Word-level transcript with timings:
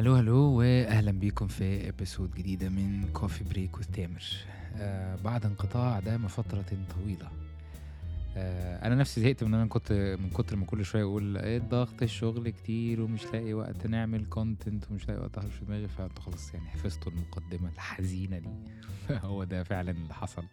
ألو 0.00 0.18
ألو 0.18 0.36
واهلا 0.36 1.10
بيكم 1.10 1.46
في 1.46 1.88
episode 1.88 2.34
جديدة 2.34 2.68
من 2.68 3.08
Coffee 3.12 3.44
Break 3.44 3.78
with 3.78 4.06
آه 4.76 5.16
بعد 5.16 5.46
انقطاع 5.46 6.00
دام 6.00 6.28
فترة 6.28 6.64
طويلة. 6.94 7.30
آه 8.36 8.86
أنا 8.86 8.94
نفسي 8.94 9.20
زهقت 9.20 9.44
من 9.44 9.54
أنا 9.54 9.66
كنت 9.66 9.92
من 9.92 10.30
كتر 10.30 10.56
ما 10.56 10.66
كل 10.66 10.84
شوية 10.84 11.02
أقول 11.02 11.36
إيه 11.36 11.56
الضغط 11.56 12.02
الشغل 12.02 12.50
كتير 12.50 13.00
ومش 13.00 13.24
لاقي 13.24 13.54
وقت 13.54 13.86
نعمل 13.86 14.24
content 14.26 14.90
ومش 14.90 15.08
لاقي 15.08 15.20
وقت 15.20 15.38
في 15.38 15.64
دماغي 15.64 15.88
فانتوا 15.88 16.22
خلاص 16.22 16.54
يعني 16.54 16.68
حفظتوا 16.68 17.12
المقدمة 17.12 17.68
الحزينة 17.68 18.38
دي. 18.38 18.48
هو 19.24 19.44
ده 19.44 19.62
فعلا 19.62 19.90
اللي 19.90 20.14
حصل. 20.14 20.44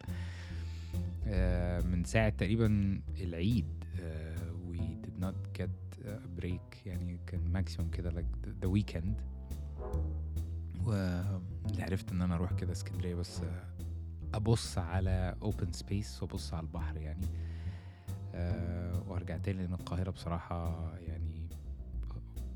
آه 1.26 1.80
من 1.80 2.04
ساعة 2.04 2.28
تقريبا 2.28 3.00
العيد 3.20 3.84
آه 4.00 4.36
we 4.70 5.06
did 5.06 5.24
not 5.24 5.60
get 5.60 5.98
break. 6.40 6.86
يعني 6.86 7.18
كان 7.26 7.52
maximum 7.52 7.90
كده 7.90 8.10
like 8.10 8.64
the 8.64 8.68
weekend. 8.68 9.37
واللي 10.84 11.82
عرفت 11.82 12.12
إن 12.12 12.22
أنا 12.22 12.34
أروح 12.34 12.52
كده 12.52 12.72
اسكندرية 12.72 13.14
بس 13.14 13.40
أبص 14.34 14.78
على 14.78 15.36
open 15.42 15.72
space 15.72 16.22
وأبص 16.22 16.54
على 16.54 16.62
البحر 16.66 16.96
يعني. 16.96 17.26
أه 18.34 19.02
وأرجع 19.08 19.36
تاني 19.38 19.62
لأن 19.62 19.74
القاهرة 19.74 20.10
بصراحة 20.10 20.92
يعني 20.98 21.48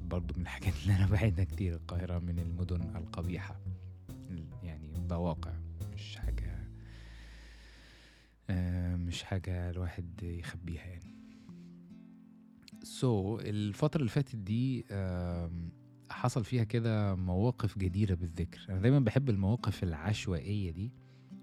برضو 0.04 0.34
من 0.36 0.42
الحاجات 0.42 0.74
اللي 0.82 0.96
أنا 0.96 1.06
بعيدها 1.06 1.44
كتير. 1.44 1.74
القاهرة 1.74 2.18
من 2.18 2.38
المدن 2.38 2.96
القبيحة 2.96 3.60
يعني 4.62 4.92
ده 5.08 5.18
واقع 5.18 5.52
مش 5.94 6.16
حاجة 6.16 6.68
أه 8.50 8.96
مش 8.96 9.22
حاجة 9.22 9.70
الواحد 9.70 10.22
يخبيها 10.22 10.84
يعني. 10.84 11.12
سو 12.82 13.38
so, 13.38 13.42
الفترة 13.44 13.98
اللي 14.00 14.10
فاتت 14.10 14.36
دي 14.36 14.84
أه 14.90 15.50
حصل 16.22 16.44
فيها 16.44 16.64
كده 16.64 17.14
مواقف 17.14 17.78
جديرة 17.78 18.14
بالذكر. 18.14 18.66
أنا 18.68 18.80
دايما 18.80 18.98
بحب 18.98 19.30
المواقف 19.30 19.82
العشوائية 19.82 20.70
دي 20.70 20.90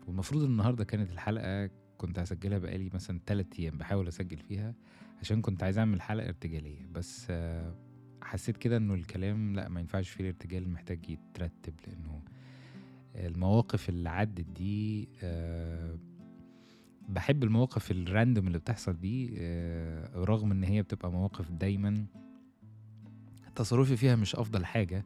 والمفروض 0.07 0.43
النهاردة 0.43 0.83
كانت 0.83 1.11
الحلقة 1.11 1.69
كنت 1.97 2.19
هسجلها 2.19 2.57
بقالي 2.57 2.89
مثلا 2.93 3.19
تلات 3.25 3.59
أيام 3.59 3.77
بحاول 3.77 4.07
أسجل 4.07 4.37
فيها 4.37 4.75
عشان 5.21 5.41
كنت 5.41 5.63
عايز 5.63 5.77
أعمل 5.77 6.01
حلقة 6.01 6.27
ارتجالية. 6.27 6.87
بس 6.91 7.31
حسيت 8.21 8.57
كده 8.57 8.77
إنه 8.77 8.93
الكلام 8.93 9.55
لأ 9.55 9.69
ما 9.69 9.79
ينفعش 9.79 10.09
فيه 10.09 10.23
الارتجال 10.23 10.69
محتاج 10.69 11.09
يترتب 11.09 11.73
لأنه 11.87 12.21
المواقف 13.15 13.89
اللي 13.89 14.09
عدت 14.09 14.45
دي 14.49 15.09
بحب 17.09 17.43
المواقف 17.43 17.91
الراندوم 17.91 18.47
اللي 18.47 18.57
بتحصل 18.59 18.99
دي 18.99 19.27
رغم 20.15 20.51
إن 20.51 20.63
هي 20.63 20.81
بتبقى 20.81 21.11
مواقف 21.11 21.51
دايما 21.51 22.05
تصرفي 23.59 23.97
فيها 23.97 24.15
مش 24.15 24.35
أفضل 24.35 24.65
حاجة 24.65 25.05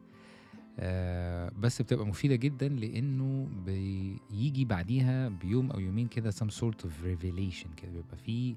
آه 0.78 1.52
بس 1.58 1.82
بتبقى 1.82 2.06
مفيدة 2.06 2.34
جدا 2.34 2.68
لأنه 2.68 3.48
بيجي 3.66 4.64
بعديها 4.64 5.28
بيوم 5.28 5.70
أو 5.70 5.80
يومين 5.80 6.08
كده 6.08 6.30
some 6.30 6.50
sort 6.60 6.84
of 6.84 6.90
revelation 7.04 7.68
كده 7.76 7.90
بيبقى 7.92 8.16
فيه 8.16 8.54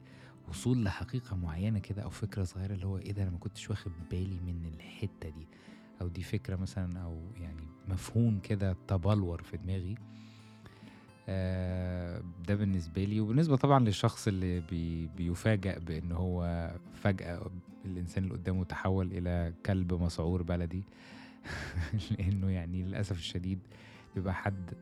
وصول 0.50 0.84
لحقيقة 0.84 1.36
معينة 1.36 1.80
كده 1.80 2.02
أو 2.02 2.10
فكرة 2.10 2.44
صغيرة 2.44 2.74
اللي 2.74 2.86
هو 2.86 2.98
إيه 2.98 3.12
ده 3.12 3.24
أنا 3.24 3.32
ما 3.32 3.38
كنتش 3.38 3.70
واخد 3.70 3.92
بالي 4.12 4.40
من 4.46 4.66
الحتة 4.76 5.30
دي. 5.30 5.48
أو 6.02 6.08
دي 6.08 6.24
فكرة 6.24 6.56
مثلا 6.56 7.00
أو 7.00 7.22
يعني 7.42 7.68
مفهوم 7.88 8.40
كده 8.40 8.76
تبلور 8.88 9.42
في 9.42 9.58
دماغي. 9.58 9.96
آه 11.30 12.22
ده 12.48 12.56
بالنسبة 12.56 13.04
لي 13.04 13.20
وبالنسبة 13.20 13.56
طبعا 13.56 13.80
للشخص 13.80 14.28
اللي 14.28 14.60
بي 14.60 15.08
بيفاجأ 15.08 15.80
بأن 15.80 16.12
هو 16.12 16.72
فجأة 16.94 17.52
الإنسان 17.88 18.24
اللي 18.24 18.36
قدامه 18.36 18.64
تحول 18.64 19.08
إلى 19.12 19.54
كلب 19.66 19.94
مسعور 19.94 20.44
بلدي. 20.44 20.84
لأنه 22.12 22.50
يعني 22.50 22.84
للأسف 22.84 23.18
الشديد 23.20 23.60
بيبقى 24.16 24.34
حد 24.34 24.74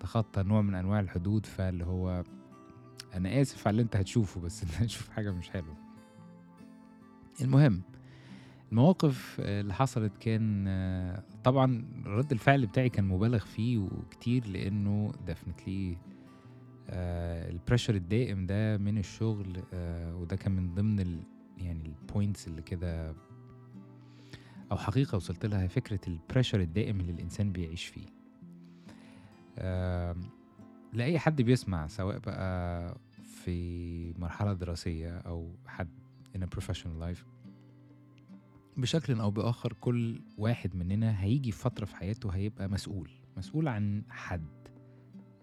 تخطى 0.00 0.42
نوع 0.42 0.62
من 0.62 0.74
أنواع 0.74 1.00
الحدود 1.00 1.46
فاللي 1.46 1.84
هو 1.84 2.24
أنا 3.14 3.40
آسف 3.40 3.66
على 3.66 3.70
اللي 3.74 3.82
أنت 3.82 3.96
هتشوفه 3.96 4.40
بس 4.40 4.62
أنت 4.62 4.72
هتشوف 4.74 5.08
حاجة 5.08 5.30
مش 5.30 5.50
حلوة. 5.50 5.76
المهم 7.40 7.82
المواقف 8.72 9.36
اللي 9.40 9.74
حصلت 9.74 10.16
كان 10.16 10.68
طبعا 11.44 11.84
رد 12.06 12.32
الفعل 12.32 12.66
بتاعي 12.66 12.88
كان 12.88 13.04
مبالغ 13.04 13.38
فيه 13.38 13.78
وكتير 13.78 14.46
لأنه 14.46 15.12
definitely 15.26 15.96
ال 17.50 17.55
pressure 17.55 17.94
الدائم 17.94 18.46
ده 18.46 18.78
من 18.78 18.98
الشغل 18.98 19.62
وده 20.14 20.36
كان 20.36 20.52
من 20.52 20.74
ضمن 20.74 21.00
يعني 21.64 21.86
ال 21.86 21.95
points 21.95 22.48
اللي 22.48 22.62
كده 22.62 23.14
أو 24.72 24.76
حقيقة 24.76 25.16
وصلت 25.16 25.46
لها 25.46 25.66
فكرة 25.66 26.00
ال 26.08 26.14
pressure 26.14 26.60
الدائم 26.60 27.00
اللي 27.00 27.12
الإنسان 27.12 27.52
بيعيش 27.52 27.84
فيه. 27.86 28.06
لأي 30.92 31.18
حد 31.18 31.42
بيسمع 31.42 31.86
سواء 31.86 32.18
بقى 32.18 32.96
في 33.22 34.14
مرحلة 34.18 34.52
دراسية 34.52 35.18
أو 35.18 35.54
حد 35.66 35.88
in 36.36 36.40
a 36.40 36.46
professional 36.58 37.02
life 37.02 37.24
بشكل 38.76 39.20
أو 39.20 39.30
بآخر 39.30 39.72
كل 39.72 40.20
واحد 40.38 40.76
مننا 40.76 41.22
هيجي 41.22 41.52
فترة 41.52 41.84
في 41.84 41.96
حياته 41.96 42.30
هيبقى 42.30 42.68
مسؤول. 42.68 43.10
مسؤول 43.36 43.68
عن 43.68 44.02
حد. 44.08 44.46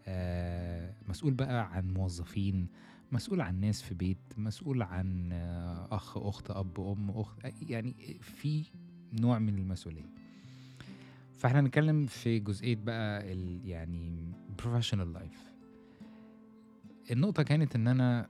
آه 0.07 0.93
مسؤول 1.07 1.33
بقى 1.33 1.73
عن 1.75 1.93
موظفين 1.93 2.67
مسؤول 3.11 3.41
عن 3.41 3.59
ناس 3.59 3.81
في 3.81 3.93
بيت 3.93 4.17
مسؤول 4.37 4.81
عن 4.81 5.29
آه 5.31 5.87
أخ 5.91 6.17
أخت 6.17 6.51
أب 6.51 6.79
أم 6.79 7.09
أخت 7.09 7.39
يعني 7.69 8.19
في 8.21 8.63
نوع 9.13 9.39
من 9.39 9.57
المسؤولية. 9.57 10.09
فإحنا 11.37 11.59
هنتكلم 11.59 12.05
في 12.05 12.39
جزئية 12.39 12.75
بقى 12.75 13.33
ال 13.33 13.67
يعني 13.67 14.31
professional 14.61 15.17
life. 15.17 15.39
النقطة 17.11 17.43
كانت 17.43 17.75
إن 17.75 17.87
أنا 17.87 18.29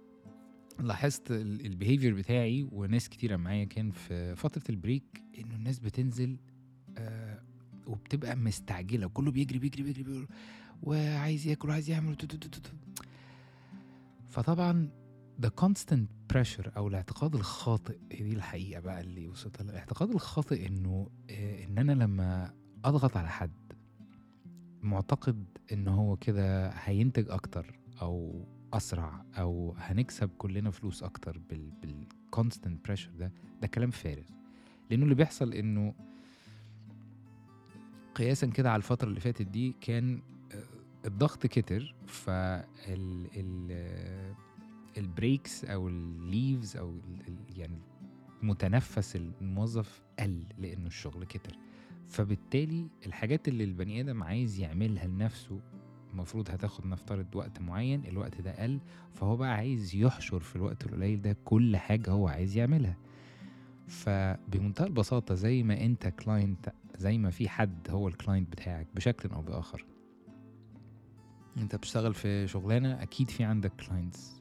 لاحظت 0.80 1.30
ال 1.30 1.39
behavior 1.39 2.14
بتاعي 2.14 2.68
وناس 2.72 3.08
كتيرة 3.08 3.36
معايا 3.36 3.64
كان 3.64 3.90
في 3.90 4.36
فترة 4.36 4.62
ال 4.70 4.79
break 4.79 5.22
إنه 5.38 5.54
الناس 5.54 5.78
بتنزل 5.78 6.36
آه 6.98 7.42
وبتبقى 7.86 8.36
مستعجلة 8.36 9.06
وكله 9.06 9.30
بيجري 9.30 9.58
بيجري 9.58 9.82
بيجري, 9.82 10.02
بيجري 10.02 10.26
وعايز 10.82 11.46
ياكل 11.46 11.68
وعايز 11.68 11.90
يعمل 11.90 12.16
فطبعا 14.30 14.88
the 15.46 15.48
constant 15.64 16.32
pressure 16.34 16.76
أو 16.76 16.88
الاعتقاد 16.88 17.34
الخاطئ 17.34 17.98
دي 18.10 18.32
الحقيقة 18.32 18.80
بقى 18.80 19.00
اللي 19.00 19.28
وصلت 19.28 19.62
لها 19.62 19.70
الاعتقاد 19.70 20.10
الخاطئ 20.10 20.66
إنه 20.66 21.10
آه 21.30 21.64
إن 21.64 21.78
أنا 21.78 21.92
لما 21.92 22.54
أضغط 22.84 23.16
على 23.16 23.28
حد 23.28 23.50
معتقد 24.82 25.44
إن 25.72 25.88
هو 25.88 26.16
كده 26.16 26.68
هينتج 26.68 27.30
أكتر 27.30 27.78
أو 28.02 28.44
أسرع 28.72 29.24
أو 29.38 29.74
هنكسب 29.78 30.28
كلنا 30.38 30.70
فلوس 30.70 31.02
أكتر 31.02 31.38
بال 31.38 31.70
بال 31.70 31.93
constant 31.93 32.84
pressure 32.84 33.10
ده 33.18 33.32
ده 33.62 33.66
كلام 33.66 33.90
فارغ. 33.90 34.22
لأنه 34.90 35.02
اللي 35.04 35.14
بيحصل 35.14 35.52
إنه 35.52 35.94
قياسا 38.14 38.46
كده 38.46 38.70
على 38.70 38.76
الفترة 38.76 39.08
اللي 39.08 39.20
فاتت 39.20 39.42
دي 39.46 39.74
كان 39.80 40.22
الضغط 41.06 41.46
كتر 41.46 41.94
فال 42.06 42.64
ال 43.36 44.34
breaks 44.98 45.64
أو 45.64 45.88
ال 45.88 46.01
leaves 46.01 46.76
أو 46.76 46.94
يعني 47.56 47.78
متنفس 48.42 49.16
الموظف 49.16 50.02
قل 50.18 50.44
لأنه 50.58 50.86
الشغل 50.86 51.24
كتر. 51.24 51.56
فبالتالي 52.08 52.86
الحاجات 53.06 53.48
اللي 53.48 53.64
البني 53.64 54.00
آدم 54.00 54.22
عايز 54.22 54.60
يعملها 54.60 55.06
لنفسه 55.06 55.60
المفروض 56.12 56.50
هتاخد 56.50 56.86
نفترض 56.86 57.26
وقت 57.36 57.60
معين 57.60 58.04
الوقت 58.06 58.40
ده 58.40 58.62
قل 58.62 58.80
فهو 59.12 59.36
بقى 59.36 59.54
عايز 59.54 59.94
يحشر 59.96 60.40
في 60.40 60.56
الوقت 60.56 60.86
القليل 60.86 61.22
ده 61.22 61.36
كل 61.44 61.76
حاجة 61.76 62.10
هو 62.10 62.28
عايز 62.28 62.56
يعملها. 62.56 62.96
فبمنتهى 63.86 64.86
البساطة 64.86 65.34
زي 65.34 65.62
ما 65.62 65.80
أنت 65.84 66.06
client 66.06 66.72
زي 66.98 67.18
ما 67.18 67.30
في 67.30 67.48
حد 67.48 67.90
هو 67.90 68.08
ال 68.08 68.14
client 68.14 68.52
بتاعك 68.52 68.86
بشكل 68.94 69.28
أو 69.28 69.42
بآخر 69.42 69.84
انت 71.60 71.76
بتشتغل 71.76 72.14
في 72.14 72.46
شغلانة 72.48 73.02
أكيد 73.02 73.30
في 73.30 73.44
عندك 73.44 73.72
clients 73.72 74.40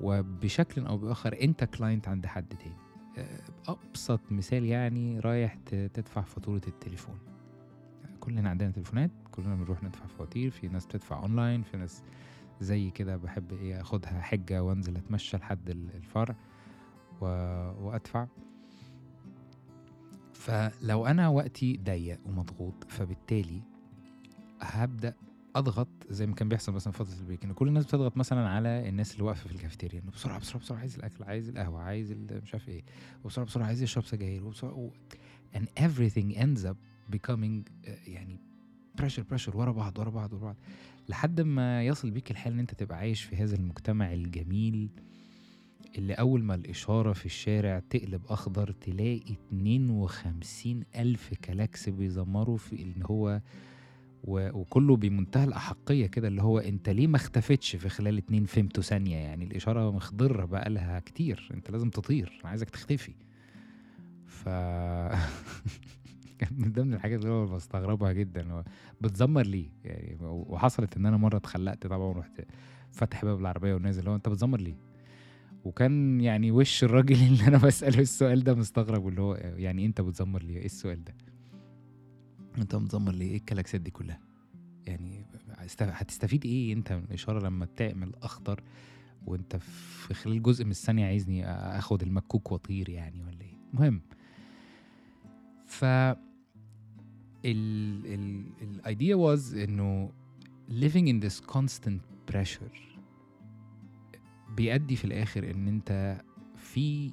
وبشكل 0.00 0.86
أو 0.86 0.98
بآخر 0.98 1.36
أنت 1.42 1.64
client 1.64 2.08
عند 2.08 2.26
حد 2.26 2.54
تاني. 2.56 2.76
أبسط 3.68 4.20
مثال 4.30 4.64
يعني 4.64 5.20
رايح 5.20 5.54
تدفع 5.64 6.22
فاتورة 6.22 6.62
التليفون. 6.68 7.18
كلنا 8.20 8.50
عندنا 8.50 8.70
تليفونات 8.70 9.10
كلنا 9.30 9.54
بنروح 9.54 9.82
ندفع 9.82 10.06
فواتير 10.06 10.50
في 10.50 10.68
ناس 10.68 10.86
بتدفع 10.86 11.22
اونلاين 11.22 11.62
في 11.62 11.76
ناس 11.76 12.02
زي 12.60 12.90
كده 12.90 13.16
بحب 13.16 13.52
إيه 13.52 13.80
أخدها 13.80 14.20
حجة 14.20 14.62
وأنزل 14.62 14.96
أتمشى 14.96 15.36
لحد 15.36 15.70
الفرع 15.70 16.36
و... 17.20 17.26
وأدفع. 17.86 18.26
فلو 20.32 21.06
أنا 21.06 21.28
وقتي 21.28 21.76
ضيق 21.76 22.20
ومضغوط 22.26 22.84
فبالتالي 22.88 23.62
هبدأ 24.60 25.14
أضغط 25.56 25.88
زي 26.10 26.26
ما 26.26 26.34
كان 26.34 26.48
بيحصل 26.48 26.72
مثلا 26.72 26.92
فترة 26.92 27.14
ال 27.20 27.24
break 27.24 27.44
ان 27.44 27.52
كل 27.52 27.68
الناس 27.68 27.84
بتضغط 27.84 28.16
مثلا 28.16 28.48
على 28.48 28.88
الناس 28.88 29.12
اللي 29.12 29.24
واقفة 29.24 29.48
في 29.48 29.54
الكافيتيريا 29.54 30.00
إنه 30.00 30.10
بسرعة 30.10 30.38
بسرعة 30.38 30.58
بسرعة 30.62 30.78
عايز 30.78 30.96
الأكل 30.96 31.24
عايز 31.24 31.48
القهوة 31.48 31.80
عايز 31.80 32.12
مش 32.12 32.54
عارف 32.54 32.68
إيه 32.68 32.84
وبسرعة 33.24 33.46
بسرعة 33.46 33.66
عايز 33.66 33.82
يشرب 33.82 34.04
سجاير 34.04 34.44
وبسرعة 34.44 34.74
و... 34.74 34.90
and 35.54 35.66
everything 35.80 36.36
ends 36.38 36.64
up 36.64 36.76
becoming 37.16 37.70
آه، 37.84 37.96
يعني 38.06 38.38
pressure 38.98 39.22
pressure 39.22 39.56
ورا 39.56 39.72
بعض 39.72 39.98
ورا 39.98 40.10
بعض 40.10 40.32
ورا 40.32 40.42
بعض 40.42 40.56
لحد 41.08 41.40
ما 41.40 41.84
يصل 41.86 42.10
بيك 42.10 42.30
الحال 42.30 42.52
إن 42.52 42.58
أنت 42.58 42.74
تبقى 42.74 42.98
عايش 42.98 43.22
في 43.22 43.36
هذا 43.36 43.56
المجتمع 43.56 44.12
الجميل 44.12 44.88
اللي 45.98 46.14
أول 46.14 46.42
ما 46.42 46.54
الإشارة 46.54 47.12
في 47.12 47.26
الشارع 47.26 47.82
تقلب 47.90 48.22
أخضر 48.28 48.70
تلاقي 48.72 49.36
52 49.52 50.84
ألف 50.96 51.34
كلاكس 51.44 51.88
بيزمروا 51.88 52.56
في 52.56 52.82
إن 52.82 53.02
هو. 53.02 53.40
وكله 54.24 54.96
بمنتهى 54.96 55.44
الأحقية 55.44 56.06
كده 56.06 56.28
اللي 56.28 56.42
هو 56.42 56.58
أنت 56.58 56.88
ليه 56.88 57.06
ما 57.06 57.16
اختفتش 57.16 57.76
في 57.76 57.88
خلال 57.88 58.18
اتنين 58.18 58.44
فيمتو 58.44 58.82
ثانية؟ 58.82 59.16
يعني 59.16 59.44
الإشارة 59.44 59.90
مخضرة 59.90 60.44
بقى 60.44 60.70
لها 60.70 61.00
كتير. 61.00 61.48
أنت 61.54 61.70
لازم 61.70 61.90
تطير. 61.90 62.38
أنا 62.40 62.50
عايزك 62.50 62.70
تختفي. 62.70 63.12
ف 64.26 64.48
كان 66.38 66.50
من 66.58 66.72
ضمن 66.72 66.94
الحاجات 66.94 67.20
اللي 67.20 67.30
هو 67.30 67.46
بستغربها 67.46 68.12
جدا 68.12 68.52
هو 68.52 68.64
بتزمر 69.00 69.46
ليه؟ 69.46 69.68
يعني 69.84 70.16
وحصلت 70.22 70.96
إن 70.96 71.06
أنا 71.06 71.16
مرة 71.16 71.36
اتخلقت 71.36 71.86
طبعا 71.86 71.98
ورحت 71.98 72.40
فاتح 72.90 73.24
باب 73.24 73.40
العربية 73.40 73.74
ونازل. 73.74 74.08
هو 74.08 74.14
أنت 74.14 74.28
بتزمر 74.28 74.60
ليه؟ 74.60 74.76
وكان 75.64 76.20
يعني 76.20 76.50
وش 76.50 76.84
الراجل 76.84 77.16
اللي 77.32 77.46
أنا 77.46 77.58
بسأله 77.58 77.98
السؤال 77.98 78.44
ده 78.44 78.54
مستغرب 78.54 79.08
اللي 79.08 79.20
هو 79.20 79.34
يعني 79.34 79.86
أنت 79.86 80.00
بتزمر 80.00 80.42
ليه؟ 80.42 80.56
إيه 80.56 80.66
السؤال 80.66 81.04
ده؟ 81.04 81.14
انت 82.58 82.74
متذمر 82.74 83.12
ليه 83.12 83.30
إيه 83.30 83.36
الكلاكسات 83.36 83.80
دي 83.80 83.90
كلها. 83.90 84.20
يعني 84.86 85.26
هتستفيد 85.80 86.44
إيه؟ 86.44 86.72
انت 86.72 86.92
من 86.92 87.04
الإشارة 87.04 87.40
لما 87.46 87.66
تعمل 87.76 88.12
أخضر 88.22 88.62
وانت 89.26 89.56
في 89.56 90.14
خلال 90.14 90.42
جزء 90.42 90.64
من 90.64 90.70
الثانية 90.70 91.06
عايزني 91.06 91.46
أخد 91.48 92.02
المكوك 92.02 92.52
وأطير 92.52 92.88
يعني 92.88 93.22
ولا 93.24 93.40
إيه؟ 93.40 93.56
المهم 93.74 94.00
ف 95.66 95.84
ال 97.44 98.46
ال 98.62 98.80
idea 98.84 99.16
was 99.16 99.54
إنه 99.56 100.10
living 100.68 101.06
in 101.08 101.26
this 101.28 101.40
constant 101.54 102.32
pressure 102.32 102.78
بيؤدي 104.56 104.96
في 104.96 105.04
الآخر 105.04 105.50
إن 105.50 105.68
أنت 105.68 106.20
في 106.56 107.12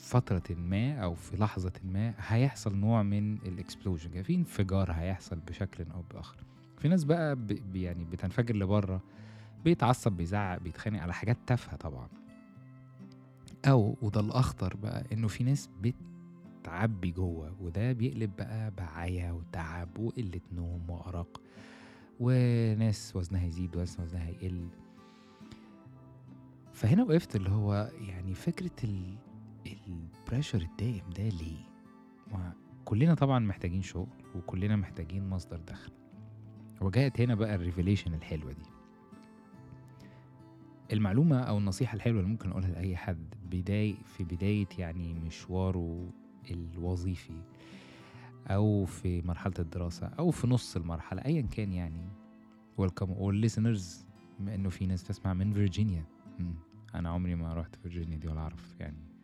فترة 0.00 0.42
ما 0.56 0.98
أو 0.98 1.14
في 1.14 1.36
لحظة 1.36 1.72
ما 1.84 2.14
هيحصل 2.18 2.76
نوع 2.76 3.02
من 3.02 3.34
الإكسبلوجن 3.34 4.10
يعني 4.10 4.24
في 4.24 4.34
انفجار 4.34 4.92
هيحصل 4.92 5.36
بشكل 5.36 5.84
أو 5.94 6.02
بآخر. 6.14 6.36
في 6.78 6.88
ناس 6.88 7.04
بقى 7.04 7.36
ب... 7.36 7.46
ب- 7.46 7.76
يعني 7.76 8.04
بتنفجر 8.04 8.56
لبره 8.56 9.00
بيتعصب 9.64 10.12
بيزعق 10.12 10.58
بيتخانق 10.58 11.02
على 11.02 11.14
حاجات 11.14 11.36
تافهة 11.46 11.76
طبعا. 11.76 12.08
أو 13.66 13.96
وده 14.02 14.20
الأخطر 14.20 14.76
بقى 14.76 15.04
إنه 15.12 15.28
في 15.28 15.44
ناس 15.44 15.68
بتعبي 16.62 17.10
جوه 17.10 17.56
وده 17.60 17.92
بيقلب 17.92 18.36
بقى 18.36 18.70
بعيا 18.70 19.32
وتعب 19.32 19.98
وقلة 19.98 20.40
نوم 20.52 20.90
وأرق 20.90 21.40
وناس 22.20 23.16
وزنها 23.16 23.44
يزيد 23.46 23.76
وناس 23.76 24.00
وزنها 24.00 24.28
يقل. 24.28 24.68
فهنا 26.72 27.02
وقفت 27.02 27.36
اللي 27.36 27.50
هو 27.50 27.90
يعني 28.00 28.34
فكرة 28.34 28.70
ال 28.84 29.14
pressure 29.88 30.58
الدائم 30.62 31.10
ده 31.16 31.28
ليه؟ 31.28 31.66
كلنا 32.84 33.14
طبعا 33.14 33.38
محتاجين 33.38 33.82
شغل 33.82 34.08
وكلنا 34.34 34.76
محتاجين 34.76 35.28
مصدر 35.28 35.56
دخل. 35.56 35.92
وجاءت 36.80 37.20
هنا 37.20 37.34
بقى 37.34 37.54
ال 37.54 37.59
revelation 37.59 38.14
الحلوة 38.14 38.52
دي. 38.52 38.66
المعلومة 40.92 41.38
أو 41.38 41.58
النصيحة 41.58 41.94
الحلوة 41.94 42.20
اللي 42.20 42.30
ممكن 42.30 42.50
أقولها 42.50 42.70
لأي 42.70 42.96
حد 42.96 43.34
بداية 43.50 43.94
في 44.04 44.24
بداية 44.24 44.68
يعني 44.78 45.14
مشواره 45.14 46.10
الوظيفي 46.50 47.42
أو 48.46 48.84
في 48.84 49.22
مرحلة 49.22 49.54
الدراسة 49.58 50.06
أو 50.06 50.30
في 50.30 50.46
نص 50.46 50.76
المرحلة 50.76 51.24
أيا 51.24 51.42
كان 51.42 51.72
يعني. 51.72 52.08
Welcome 52.78 53.14
listeners 53.46 54.04
بما 54.40 54.54
إنه 54.54 54.68
في 54.68 54.86
ناس 54.86 55.04
تسمع 55.04 55.34
من 55.34 55.52
فيرجينيا. 55.52 56.04
أنا 56.94 57.08
عمري 57.08 57.34
ما 57.34 57.54
رحت 57.54 57.76
فيرجينيا 57.76 58.16
دي 58.16 58.28
ولا 58.28 58.40
أعرف 58.40 58.76
يعني. 58.80 59.15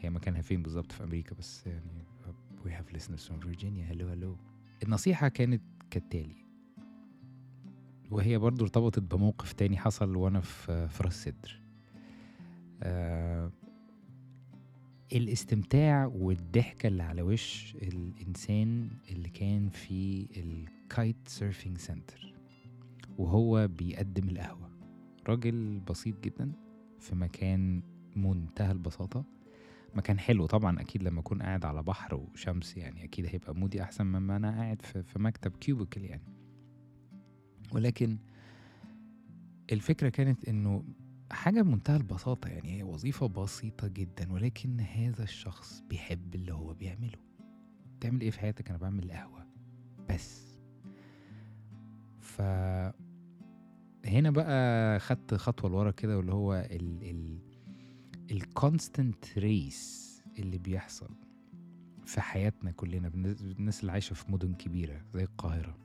هي 0.00 0.10
مكانها 0.10 0.42
فين 0.42 0.62
بالظبط 0.62 0.92
في 0.92 1.04
أمريكا 1.04 1.34
بس 1.34 1.66
يعني 1.66 2.04
we 2.64 2.68
have 2.68 2.96
listeners 2.96 3.28
from 3.28 3.40
Virginia. 3.48 3.92
Hello 3.92 4.06
hello. 4.14 4.36
النصيحة 4.82 5.28
كانت 5.28 5.62
كالتالي. 5.90 6.44
وهي 8.10 8.38
برضو 8.38 8.64
ارتبطت 8.64 8.98
بموقف 9.14 9.52
تاني 9.52 9.76
حصل 9.76 10.16
وأنا 10.16 10.40
في 10.40 10.88
في 10.88 11.02
راس 11.02 11.24
سدر. 11.24 11.60
آه 12.82 13.52
الاستمتاع 15.12 16.06
والضحكة 16.06 16.86
اللي 16.86 17.02
على 17.02 17.22
وش 17.22 17.74
الإنسان 17.74 18.90
اللي 19.10 19.28
كان 19.28 19.68
في 19.68 20.26
ال 20.36 20.52
kite 20.52 21.16
surfing 21.26 21.78
center 21.78 22.34
وهو 23.18 23.68
بيقدم 23.68 24.28
القهوة. 24.28 24.70
راجل 25.28 25.80
بسيط 25.80 26.20
جدا 26.20 26.52
في 26.98 27.14
مكان 27.14 27.82
منتهى 28.16 28.72
البساطة. 28.72 29.24
مكان 29.98 30.18
حلو 30.18 30.46
طبعا 30.46 30.80
أكيد 30.80 31.02
لما 31.02 31.20
أكون 31.20 31.42
قاعد 31.42 31.64
على 31.64 31.82
بحر 31.82 32.14
وشمس 32.14 32.76
يعني 32.76 33.04
أكيد 33.04 33.26
هيبقى 33.26 33.54
مودي 33.54 33.82
أحسن 33.82 34.06
مما 34.06 34.36
أنا 34.36 34.50
قاعد 34.50 34.82
في, 34.82 35.02
في 35.02 35.18
مكتب 35.18 35.56
كيوبيكل 35.56 36.04
يعني. 36.04 36.22
ولكن 37.72 38.18
الفكرة 39.72 40.08
كانت 40.08 40.48
إنه 40.48 40.84
حاجة 41.30 41.62
بمنتهى 41.62 41.96
البساطة 41.96 42.48
يعني 42.48 42.78
هي 42.78 42.82
وظيفة 42.82 43.26
بسيطة 43.28 43.88
جدا 43.88 44.32
ولكن 44.32 44.80
هذا 44.80 45.22
الشخص 45.22 45.82
بيحب 45.90 46.34
اللي 46.34 46.52
هو 46.54 46.74
بيعمله. 46.74 47.18
تعمل 48.00 48.20
إيه 48.20 48.30
في 48.30 48.40
حياتك؟ 48.40 48.68
أنا 48.68 48.78
بعمل 48.78 49.12
قهوة 49.12 49.46
بس. 50.10 50.48
ف 52.20 52.42
هنا 54.04 54.30
بقى 54.30 55.00
خدت 55.00 55.34
خطوة 55.34 55.70
لورا 55.70 55.90
كده 55.90 56.16
واللي 56.16 56.32
هو 56.32 56.54
ال 56.54 57.02
ال 57.02 57.38
constant 58.30 59.38
race 59.38 60.08
اللي 60.38 60.58
بيحصل 60.58 61.08
في 62.06 62.20
حياتنا 62.20 62.70
كلنا 62.70 63.08
بالناس 63.08 63.80
اللي 63.80 63.92
عايشة 63.92 64.14
في 64.14 64.32
مدن 64.32 64.54
كبيرة 64.54 65.00
زي 65.14 65.22
القاهرة 65.24 65.76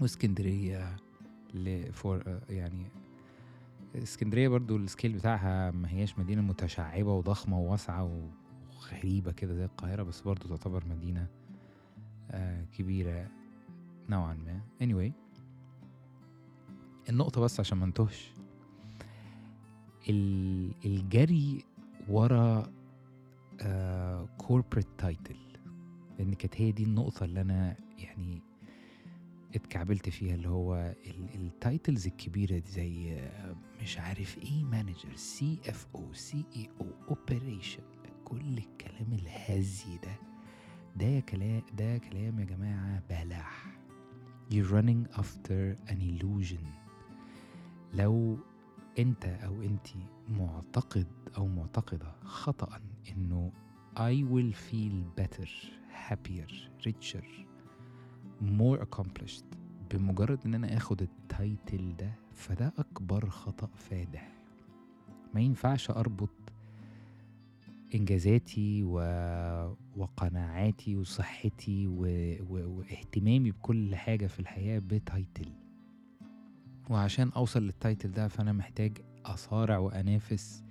واسكندرية 0.00 0.96
ل- 1.54 1.92
فور 1.92 2.22
آه، 2.26 2.40
يعني 2.48 2.86
اسكندرية 3.96 4.48
برضو 4.48 4.76
ال 4.76 4.82
scale 4.82 5.12
بتاعها 5.12 5.70
ما 5.70 5.90
هياش 5.90 6.18
مدينة 6.18 6.42
متشعبة 6.42 7.12
وضخمة 7.14 7.58
وواسعة 7.60 8.30
وغريبة 8.76 9.32
كده 9.32 9.54
زي 9.54 9.64
القاهرة 9.64 10.02
بس 10.02 10.20
برضو 10.20 10.48
تعتبر 10.48 10.84
مدينة 10.86 11.26
آه، 12.30 12.64
كبيرة 12.64 13.28
نوعا 14.08 14.34
ما. 14.34 14.60
Anyway 14.82 15.12
النقطة 17.08 17.40
بس 17.40 17.60
عشان 17.60 17.78
ما 17.78 17.84
انتهش 17.84 18.32
الجري 20.08 21.64
ورا 22.08 22.72
corporate 24.38 24.88
title 24.98 25.36
لأن 26.18 26.34
كانت 26.34 26.60
هي 26.60 26.72
دي 26.72 26.82
النقطة 26.84 27.24
اللي 27.24 27.40
أنا 27.40 27.76
يعني 27.98 28.42
اتكعبلت 29.54 30.08
فيها 30.08 30.34
اللي 30.34 30.48
هو 30.48 30.94
ال 31.34 31.44
titles 31.44 32.06
الكبيرة 32.06 32.58
دي 32.58 32.70
زي 32.70 33.12
آه، 33.18 33.56
مش 33.82 33.98
عارف 33.98 34.38
إيه 34.38 34.64
مانجر 34.64 35.16
سي 35.16 35.58
اف 35.66 35.86
أو 35.94 36.12
سي 36.12 36.44
اي 36.56 36.68
أو 36.80 36.86
اوبريشن 37.08 37.82
كل 38.24 38.58
الكلام 38.58 39.12
الهزلي 39.12 39.98
ده. 40.02 40.16
ده 40.96 41.20
كلام 41.20 41.62
ده 41.78 41.98
كلام 41.98 42.38
يا 42.40 42.44
جماعة 42.44 43.02
بلح. 43.10 43.66
You're 44.50 44.70
running 44.72 45.18
after 45.20 45.76
an 45.92 45.96
illusion. 46.00 46.64
لو 47.94 48.38
أنت 48.98 49.24
أو 49.26 49.62
انتي 49.62 50.06
معتقد 50.28 51.06
أو 51.36 51.46
معتقدة 51.46 52.12
خطأ 52.24 52.80
إنه 53.16 53.52
I 53.96 54.24
will 54.32 54.52
feel 54.54 54.96
better, 55.20 55.48
happier, 56.08 56.48
richer, 56.86 57.24
more 58.42 58.78
accomplished 58.82 59.44
بمجرد 59.90 60.38
إن 60.46 60.54
أنا 60.54 60.76
آخد 60.76 61.02
ال 61.02 61.18
title 61.18 61.96
ده 61.96 62.14
فده 62.34 62.72
أكبر 62.78 63.28
خطأ 63.28 63.66
فادح. 63.76 64.32
ما 65.34 65.40
ينفعش 65.40 65.90
أربط 65.90 66.30
إنجازاتي 67.94 68.82
و... 68.84 68.94
وقناعاتي 69.96 70.96
وصحتي 70.96 71.86
و... 71.86 72.00
و... 72.50 72.78
واهتمامي 72.78 73.50
بكل 73.50 73.94
حاجة 73.96 74.26
في 74.26 74.40
الحياة 74.40 74.78
ب 74.78 74.89
title. 74.89 75.52
وعشان 76.92 77.28
أوصل 77.28 77.62
لل 77.62 77.76
title 77.76 78.12
ده 78.12 78.28
فأنا 78.28 78.52
محتاج 78.52 78.98
أصارع 79.26 79.78
وأنافس 79.78 80.62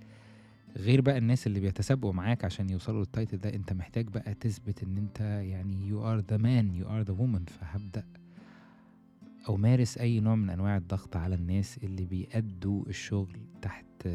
غير 0.76 1.00
بقى 1.00 1.18
الناس 1.18 1.46
اللي 1.46 1.60
بيتسابقوا 1.60 2.12
معاك 2.12 2.44
عشان 2.44 2.70
يوصلوا 2.70 3.00
لل 3.00 3.11
title 3.11 3.38
ده. 3.38 3.54
أنت 3.54 3.72
محتاج 3.72 4.08
بقى 4.08 4.34
تثبت 4.34 4.82
إن 4.82 4.96
أنت 4.96 5.20
يعني 5.20 5.90
you 5.90 5.94
are 6.04 6.24
the 6.32 6.38
man 6.38 6.82
you 6.82 6.88
are 6.88 7.12
the 7.12 7.18
woman. 7.20 7.50
فهبدأ 7.50 8.04
أمارس 9.48 9.98
أي 9.98 10.20
نوع 10.20 10.34
من 10.34 10.50
أنواع 10.50 10.76
الضغط 10.76 11.16
على 11.16 11.34
الناس 11.34 11.78
اللي 11.78 12.04
بيأدوا 12.04 12.86
الشغل 12.88 13.38
تحت 13.62 14.08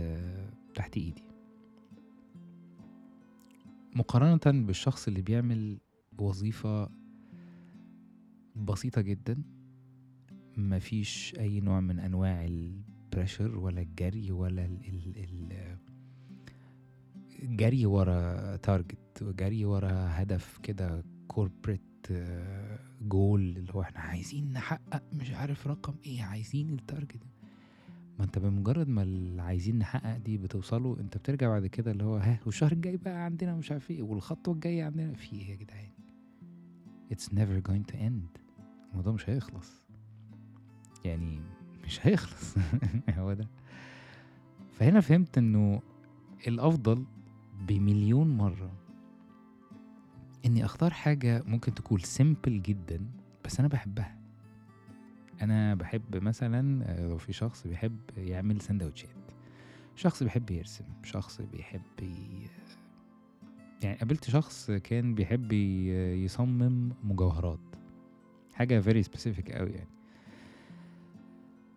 تحت 0.76 0.98
إيدي. 0.98 1.24
مقارنة 3.96 4.66
بالشخص 4.66 5.08
اللي 5.08 5.22
بيعمل 5.22 5.78
وظيفة 6.20 6.90
بسيطة 8.56 9.02
جدا 9.02 9.44
مفيش 10.58 11.36
أي 11.40 11.60
نوع 11.60 11.80
من 11.80 12.00
أنواع 12.00 12.46
ال 12.46 12.58
pressure 12.58 13.58
ولا 13.58 13.82
الجري 13.82 14.32
ولا 14.32 14.66
ال 14.66 15.14
ال 15.18 15.78
جري 17.58 17.86
ورا 17.86 18.56
target 18.56 19.22
وجري 19.22 19.66
ورا 19.66 19.92
هدف 19.92 20.58
كده 20.64 21.04
corporate 21.28 21.82
جول 23.02 23.42
اللي 23.58 23.74
هو 23.74 23.82
إحنا 23.82 24.00
عايزين 24.00 24.54
نحقق 24.54 25.04
مش 25.14 25.32
عارف 25.32 25.68
رقم 25.68 25.94
إيه 26.06 26.24
عايزين 26.24 26.74
التارجت 26.74 27.24
ما 28.20 28.26
أنت 28.26 28.40
بمجرد 28.40 28.88
ما 28.88 29.04
اللي 29.04 29.42
عايزين 29.42 29.80
نحقق 29.80 30.18
دي 30.18 30.38
بتوصلوا 30.38 31.00
أنت 31.00 31.18
بترجع 31.18 31.50
بعد 31.50 31.68
كده 31.68 31.92
اللي 31.92 32.04
هو 32.04 32.18
ها 32.18 32.40
والشهر 32.46 32.72
الجاي 32.72 32.98
بقى 32.98 33.26
عندنا 33.26 33.56
مش 33.56 33.72
عارف 33.72 33.92
إيه 33.92 34.02
والخطوة 34.02 34.54
الجاية 34.54 34.84
عندنا 34.84 35.14
في 35.14 35.34
إيه 35.36 35.50
يا 35.50 35.56
جدعان؟ 35.56 35.90
It's 37.14 37.28
never 37.34 37.70
going 37.72 37.92
to 37.94 37.96
end. 37.96 38.40
الموضوع 38.92 39.14
مش 39.14 39.30
هيخلص. 39.30 39.87
يعني 41.08 41.42
مش 41.84 42.08
هيخلص. 42.08 42.56
هو 43.18 43.34
ده. 43.34 43.48
فهنا 44.72 45.02
فهمت 45.02 45.38
إنه 45.38 45.82
الأفضل 46.48 47.06
بمليون 47.68 48.38
مرة 48.38 48.72
إني 50.46 50.66
أختار 50.66 50.92
حاجة 50.92 51.44
ممكن 51.46 51.74
تكون 51.74 52.00
simple 52.00 52.62
جدا 52.62 53.06
بس 53.46 53.60
أنا 53.60 53.68
بحبها. 53.68 54.18
أنا 55.42 55.76
بحب 55.76 56.24
مثلا 56.24 56.86
آه، 56.86 57.08
لو 57.08 57.18
في 57.18 57.34
شخص 57.34 57.68
بيحب 57.68 57.98
يعمل 58.18 58.62
سندوتشات 58.62 59.10
شخص 59.96 60.24
بيحب 60.24 60.52
يرسم 60.52 60.86
شخص 61.04 61.42
بيحب 61.42 61.82
ي... 62.02 62.48
يعني 63.82 63.98
قابلت 63.98 64.30
شخص 64.30 64.72
كان 64.72 65.16
بيحب 65.16 65.54
يصمم 66.24 66.94
مجوهرات. 67.04 67.60
حاجة 68.54 68.82
very 68.82 69.04
specific 69.06 69.52
قوي 69.52 69.72
يعني. 69.72 69.97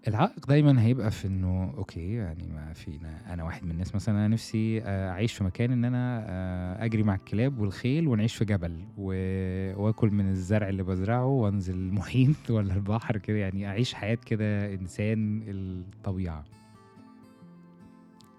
العائق 0.08 0.46
دايما 0.46 0.82
هيبقى 0.82 1.10
في 1.10 1.28
إنه 1.28 1.74
okay 1.76 2.12
يعني 2.12 2.48
ما 2.48 2.72
فينا 2.72 3.32
أنا 3.32 3.44
واحد 3.44 3.64
من 3.64 3.70
الناس 3.70 3.94
مثلا 3.94 4.14
أنا 4.14 4.28
نفسي 4.28 4.82
آه، 4.82 5.10
أعيش 5.10 5.32
في 5.32 5.44
مكان 5.44 5.72
إن 5.72 5.84
أنا 5.84 6.24
آه، 6.28 6.84
أجري 6.84 7.02
مع 7.02 7.14
الكلاب 7.14 7.58
والخيل 7.58 8.08
ونعيش 8.08 8.36
في 8.36 8.44
جبل 8.44 8.84
وآكل 8.98 10.10
من 10.10 10.28
الزرع 10.28 10.68
اللي 10.68 10.82
بزرعه 10.82 11.26
وأنزل 11.26 11.74
المحيط 11.74 12.50
ولا 12.50 12.74
البحر 12.74 13.16
كده 13.18 13.36
يعني 13.36 13.66
أعيش 13.66 13.94
حياة 13.94 14.18
كده 14.26 14.74
إنسان 14.74 15.42
الطبيعة. 15.48 16.44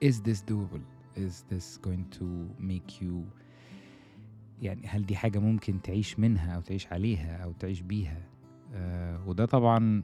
Is 0.06 0.16
this 0.16 0.42
doable? 0.52 0.86
Is 1.18 1.44
this 1.54 1.78
going 1.88 2.06
to 2.20 2.26
make 2.60 3.02
you 3.02 3.14
يعني 4.62 4.88
هل 4.88 5.06
دي 5.06 5.16
حاجة 5.16 5.40
ممكن 5.40 5.82
تعيش 5.82 6.20
منها 6.20 6.56
أو 6.56 6.62
تعيش 6.62 6.88
عليها 6.88 7.38
أو 7.38 7.52
تعيش 7.52 7.82
بيها؟ 7.82 8.22
آه 8.74 9.28
وده 9.28 9.46
طبعا 9.46 10.04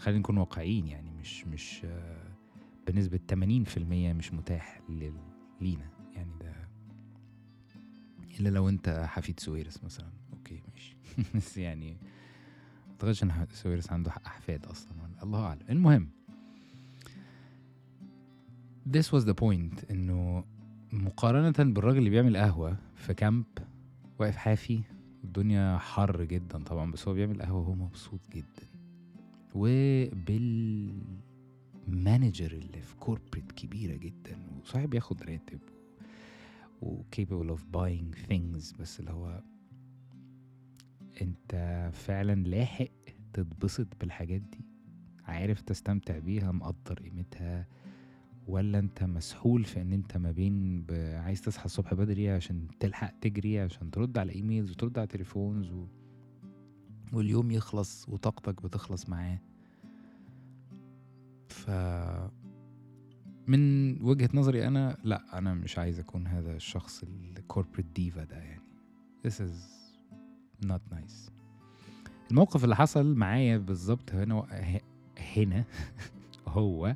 خلينا 0.00 0.18
نكون 0.20 0.38
واقعيين 0.38 0.86
يعني 0.86 1.10
مش 1.10 1.46
مش 1.46 1.82
آه 1.84 2.30
بنسبة 2.86 3.20
80% 3.32 3.34
مش 4.16 4.32
متاح 4.32 4.80
لينا 5.60 5.90
يعني 6.14 6.30
ده. 6.40 6.54
إلا 8.40 8.48
لو 8.48 8.68
أنت 8.68 9.04
حفيد 9.08 9.40
ساويرس 9.40 9.84
مثلا. 9.84 10.10
okay 10.32 10.62
ماشي. 10.72 10.96
بس 11.34 11.58
يعني 11.58 11.96
متخيلش 12.94 13.22
إن 13.22 13.46
ساويرس 13.52 13.92
عنده 13.92 14.12
أحفاد 14.26 14.66
أصلا 14.66 14.92
الله 15.22 15.46
أعلم. 15.46 15.60
المهم 15.70 16.08
this 18.96 19.06
was 19.12 19.24
the 19.24 19.34
point 19.42 19.90
إنه 19.90 20.44
مقارنة 20.92 21.72
بالراجل 21.72 21.98
اللي 21.98 22.10
بيعمل 22.10 22.36
قهوة 22.36 22.76
في 22.96 23.14
camp 23.14 23.44
واقف 24.18 24.36
حافي 24.36 24.80
الدنيا 25.24 25.78
حر 25.78 26.24
جدا 26.24 26.64
طبعا 26.64 26.92
بس 26.92 27.08
هو 27.08 27.14
بيعمل 27.14 27.42
قهوة 27.42 27.60
وهو 27.60 27.74
مبسوط 27.74 28.20
جدا. 28.34 28.69
وبال 29.54 29.95
manager 29.95 30.92
اللي 32.52 32.82
في 32.82 32.96
corporate 32.96 33.52
كبيرة 33.52 33.96
جدا 33.96 34.38
وصحيح 34.62 34.84
بياخد 34.84 35.22
راتب 35.22 35.60
و 36.82 37.02
capable 37.16 37.56
of 37.56 37.60
buying 37.76 38.14
things 38.30 38.78
بس 38.80 39.00
اللي 39.00 39.10
هو 39.10 39.42
انت 41.22 41.90
فعلا 41.92 42.34
لاحق 42.48 42.88
تتبسط 43.32 43.86
بالحاجات 44.00 44.40
دي 44.40 44.60
عارف 45.24 45.60
تستمتع 45.60 46.18
بيها 46.18 46.52
مقدر 46.52 46.94
قيمتها 47.02 47.66
ولا 48.46 48.78
انت 48.78 49.04
مسحول 49.04 49.64
في 49.64 49.80
ان 49.80 49.92
انت 49.92 50.16
ما 50.16 50.30
بين. 50.32 50.86
عايز 51.14 51.40
تصحى 51.42 51.64
الصبح 51.64 51.94
بدري 51.94 52.30
عشان 52.30 52.66
تلحق 52.80 53.14
تجري 53.20 53.60
عشان 53.60 53.90
ترد 53.90 54.18
على 54.18 54.32
emails 54.34 54.70
وترد 54.70 54.98
على 54.98 55.06
تليفونز 55.06 55.70
و... 55.72 55.86
واليوم 57.12 57.50
يخلص 57.50 58.08
وطاقتك 58.08 58.62
بتخلص 58.62 59.08
معاه. 59.08 59.38
ف 61.48 61.70
من 63.46 64.02
وجهة 64.02 64.28
نظري 64.34 64.66
أنا 64.66 64.96
لا 65.04 65.38
أنا 65.38 65.54
مش 65.54 65.78
عايز 65.78 65.98
أكون 65.98 66.26
هذا 66.26 66.56
الشخص 66.56 67.02
ال 67.02 67.10
corporate 67.10 67.86
diva 67.86 68.24
ده 68.24 68.36
يعني. 68.36 68.62
This 69.26 69.40
is 69.40 69.54
not 70.66 70.94
nice. 70.94 71.30
الموقف 72.30 72.64
اللي 72.64 72.76
حصل 72.76 73.14
معايا 73.14 73.58
بالظبط 73.58 74.14
هنا 74.14 74.46
هنا 75.36 75.64
هو 76.48 76.94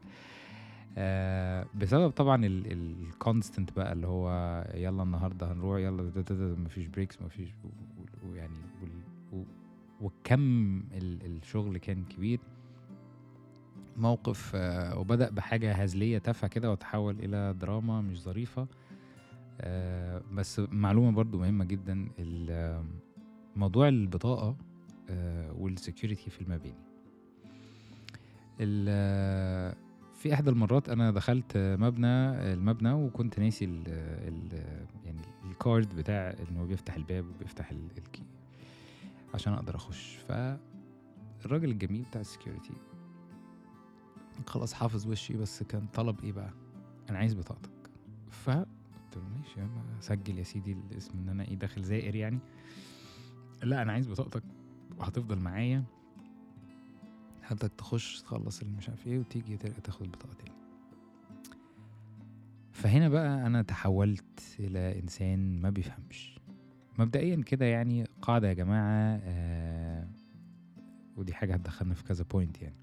آه 0.99 1.67
بسبب 1.75 2.11
طبعا 2.11 2.47
ال 2.47 2.61
constant 2.61 3.73
بقى 3.73 3.93
اللي 3.93 4.07
هو 4.07 4.29
يلا 4.75 5.03
النهارده 5.03 5.53
هنروح 5.53 5.79
يلا 5.81 6.13
مفيش 6.39 6.87
breaks 6.87 7.23
مفيش 7.23 7.49
ويعني 8.29 8.55
وكم 10.01 10.77
ال- 10.93 11.27
الشغل 11.27 11.79
كان 11.79 12.05
كبير. 12.05 12.41
موقف 13.97 14.53
آه 14.55 14.99
وبدأ 14.99 15.31
بحاجة 15.31 15.73
هزلية 15.73 16.19
تافهة 16.19 16.49
كده 16.51 16.71
وتحول 16.73 17.17
إلى 17.19 17.55
دراما 17.61 18.01
مش 18.01 18.23
ظريفة. 18.23 18.67
آه 19.61 20.23
بس 20.33 20.61
معلومة 20.61 21.11
برضو 21.13 21.39
مهمة 21.39 21.65
جدا 21.65 22.09
آه، 22.51 22.85
موضوع 23.57 23.89
البطاقة 23.89 24.57
وال 25.59 25.73
security 25.73 26.31
في 26.31 26.41
المباني. 26.41 26.75
ال- 28.61 29.75
في 30.15 30.35
احدى 30.35 30.51
المرات 30.51 30.89
أنا 30.89 31.11
دخلت 31.11 31.53
مبنى 31.57 32.07
المبنى 32.53 32.93
وكنت 32.93 33.41
ناسي 33.41 33.65
ال 33.65 33.83
ال 33.89 34.63
يعني 35.05 35.21
ال 35.45 35.55
card 35.55 35.97
بتاع 35.97 36.35
إنه 36.51 36.65
بيفتح 36.65 36.95
الباب 36.95 37.25
وبيفتح 37.29 37.71
ال- 37.71 37.89
ال 37.99 38.05
key 38.05 38.23
عشان 39.35 39.53
أقدر 39.53 39.77
أخش. 39.77 40.17
فالراجل 40.17 41.71
الجميل 41.71 42.03
بتاع 42.03 42.21
ال 42.21 42.27
security 42.27 42.75
خلاص 44.47 44.73
حافظ 44.73 45.07
وشي 45.07 45.37
بس 45.37 45.63
كان 45.63 45.87
طلب 45.87 46.25
إيه 46.25 46.33
بقى؟ 46.33 46.51
أنا 47.11 47.19
عايز 47.19 47.35
بطاقتك. 47.35 47.71
ف 48.31 48.51
قلت 48.51 49.17
له 49.17 49.23
ماشي 49.39 49.61
سجل 50.01 50.39
يا 50.39 50.43
سيدي 50.43 50.73
الاسم 50.73 51.19
إن 51.19 51.29
أنا 51.29 51.45
إيه 51.45 51.55
داخل 51.55 51.83
زائر 51.83 52.15
يعني. 52.15 52.39
لا 53.63 53.83
أنا 53.83 53.93
عايز 53.93 54.09
بطاقتك 54.09 54.43
وهتفضل 54.99 55.39
معايا. 55.39 55.85
حضرتك 57.43 57.73
تخش 57.79 58.23
تخلص 58.23 58.61
اللي 58.61 58.77
مش 58.77 58.89
عارف 58.89 59.07
إيه 59.07 59.19
وتيجي 59.19 59.57
تاخد 59.57 60.03
البطاقة 60.03 60.35
تاني. 60.35 60.57
فهنا 62.73 63.09
بقى 63.09 63.47
أنا 63.47 63.63
تحولت 63.63 64.57
إلى 64.59 64.99
إنسان 65.01 65.61
ما 65.61 65.71
بيفهمش. 65.71 66.41
مبدئيا 66.99 67.43
كده 67.43 67.65
يعني 67.67 68.07
قاعدة 68.25 68.49
يا 68.49 68.53
جماعة 68.53 69.21
آه 69.23 70.09
ودي 71.17 71.35
حاجة 71.35 71.55
هتدخلنا 71.55 71.95
في 71.95 72.05
كذا 72.05 72.25
بوينت 72.25 72.63
يعني. 72.63 72.77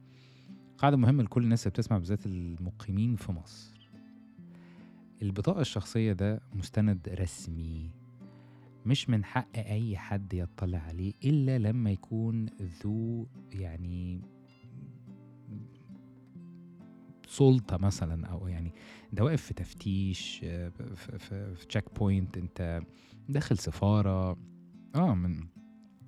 قاعدة 0.77 0.97
مهمة 0.97 1.23
لكل 1.23 1.43
الناس 1.43 1.67
اللي 1.67 1.71
بتسمع 1.71 1.97
بالذات 1.97 2.25
المقيمين 2.25 3.15
في 3.15 3.31
مصر. 3.31 3.89
البطاقة 5.21 5.61
الشخصية 5.61 6.13
ده 6.13 6.41
مستند 6.53 7.09
رسمي 7.09 7.91
مش 8.85 9.09
من 9.09 9.25
حق 9.25 9.57
أي 9.57 9.97
حد 9.97 10.33
يطلع 10.33 10.79
عليه 10.79 11.13
إلا 11.23 11.59
لما 11.59 11.91
يكون 11.91 12.45
ذو 12.83 13.27
يعني 13.51 14.21
سلطة 17.27 17.77
مثلا 17.77 18.27
أو 18.27 18.47
يعني 18.47 18.73
ده 19.13 19.23
واقف 19.23 19.41
في 19.41 19.53
تفتيش 19.53 20.41
آه، 20.43 20.69
في 21.17 21.65
check 21.69 21.99
point 21.99 22.37
أنت 22.37 22.81
داخل 23.29 23.57
سفارة. 23.57 24.37
آه 24.95 25.15
من 25.15 25.47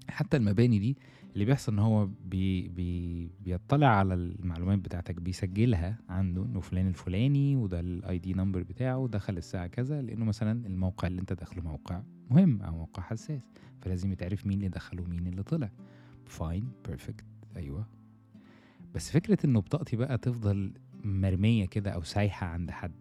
حتى 0.10 0.38
المباني 0.38 0.80
دي 0.80 0.98
اللي 1.34 1.46
بيحصل 1.46 1.72
إن 1.72 1.80
هو 1.80 2.06
بي 2.26 2.68
بي 2.68 3.28
بيطلع 3.40 3.88
على 3.88 4.14
المعلومات 4.14 4.80
بتاعتك 4.80 5.16
بيسجلها 5.16 5.98
عنده 6.10 6.46
إنه 6.46 6.60
فلان 6.60 6.88
الفلاني 6.88 7.56
وده 7.56 7.80
ال 7.80 8.20
ID 8.20 8.34
number 8.34 8.64
بتاعه 8.64 9.08
دخل 9.08 9.38
الساعة 9.38 9.68
كذا 9.68 10.02
لأنه 10.02 10.26
مثلا 10.26 10.68
الموقع 10.68 11.08
اللي 11.08 11.22
أنت 11.22 11.34
داخله 11.34 11.64
موقع 11.64 12.02
مهم 12.30 12.62
أو 12.62 12.78
موقع 12.78 13.04
حساس 13.04 13.42
فلازم 13.82 14.12
يتعرف 14.12 14.48
مين 14.48 14.58
اللي 14.58 14.70
دخله 14.70 15.04
ومين 15.04 15.28
اللي 15.28 15.44
طلع. 15.44 15.70
fine 16.26 16.72
perfect 16.88 17.26
أيوه. 17.56 17.88
بس 18.96 19.12
فكرة 19.12 19.46
إنه 19.46 19.62
بطاقتي 19.62 19.96
بقى 19.96 20.18
تفضل 20.18 20.74
مرمية 21.04 21.66
كده 21.66 21.92
أو 21.92 22.02
سايحة 22.04 22.48
عند 22.48 22.72
حد 22.72 22.92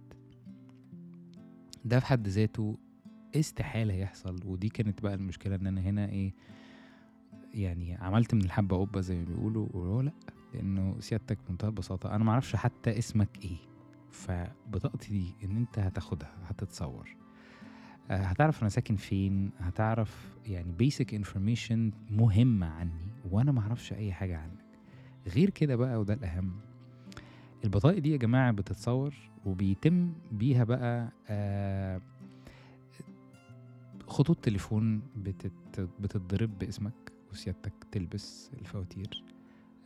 ده 1.84 2.00
في 2.00 2.06
حد 2.06 2.28
ذاته 2.28 2.78
استحالة 3.36 3.94
يحصل 3.94 4.40
ودي 4.44 4.68
كانت 4.68 5.02
بقى 5.02 5.14
المشكلة 5.14 5.54
إن 5.54 5.66
أنا 5.66 5.80
هنا 5.80 6.08
إيه 6.08 6.32
يعني 7.54 7.94
عملت 7.94 8.34
من 8.34 8.44
الحبة 8.44 8.76
قبة 8.80 9.00
زي 9.00 9.16
ما 9.16 9.24
بيقولوا 9.24 9.68
وهو 9.74 10.00
لأ 10.00 10.12
لأنه 10.54 10.96
سيادتك 11.00 11.38
بمنتهى 11.48 11.68
البساطة. 11.68 12.14
أنا 12.14 12.24
معرفش 12.24 12.56
حتى 12.56 12.98
اسمك 12.98 13.28
إيه 13.44 13.56
فبطاقتي 14.10 15.10
دي 15.12 15.34
إن 15.44 15.56
أنت 15.56 15.78
هتاخدها 15.78 16.34
هتتصور. 16.46 17.16
آه، 18.10 18.16
هتعرف 18.16 18.60
أنا 18.60 18.68
ساكن 18.68 18.96
فين 18.96 19.50
هتعرف 19.58 20.36
يعني 20.46 20.72
basic 20.72 21.14
information 21.14 21.92
مهمة 22.10 22.66
عني 22.66 23.12
وأنا 23.30 23.52
معرفش 23.52 23.92
أي 23.92 24.12
حاجة 24.12 24.38
عنك. 24.38 24.62
غير 25.34 25.50
كده 25.50 25.76
بقى 25.76 26.00
وده 26.00 26.14
الأهم 26.14 26.52
البطايق 27.64 27.98
دي 27.98 28.12
يا 28.12 28.16
جماعة 28.16 28.52
بتتصور 28.52 29.14
وبيتم 29.46 30.12
بيها 30.32 30.64
بقى 30.64 31.12
آه 31.28 32.00
خطوط 34.12 34.36
تليفون 34.44 35.02
بتت 35.16 35.80
بتتضرب 36.00 36.58
باسمك 36.58 37.12
وسيادتك 37.32 37.72
تلبس 37.92 38.50
الفواتير. 38.60 39.24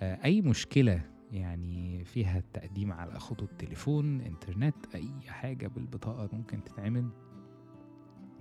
آه 0.01 0.25
أي 0.25 0.41
مشكلة 0.41 1.03
يعني 1.33 2.05
فيها 2.05 2.39
التقديم 2.39 2.93
على 2.93 3.21
خطوط 3.21 3.49
تليفون 3.59 4.21
إنترنت 4.21 4.95
أي 4.95 5.11
حاجة 5.29 5.67
بالبطاقة 5.67 6.37
ممكن 6.37 6.65
تتعمل. 6.65 7.09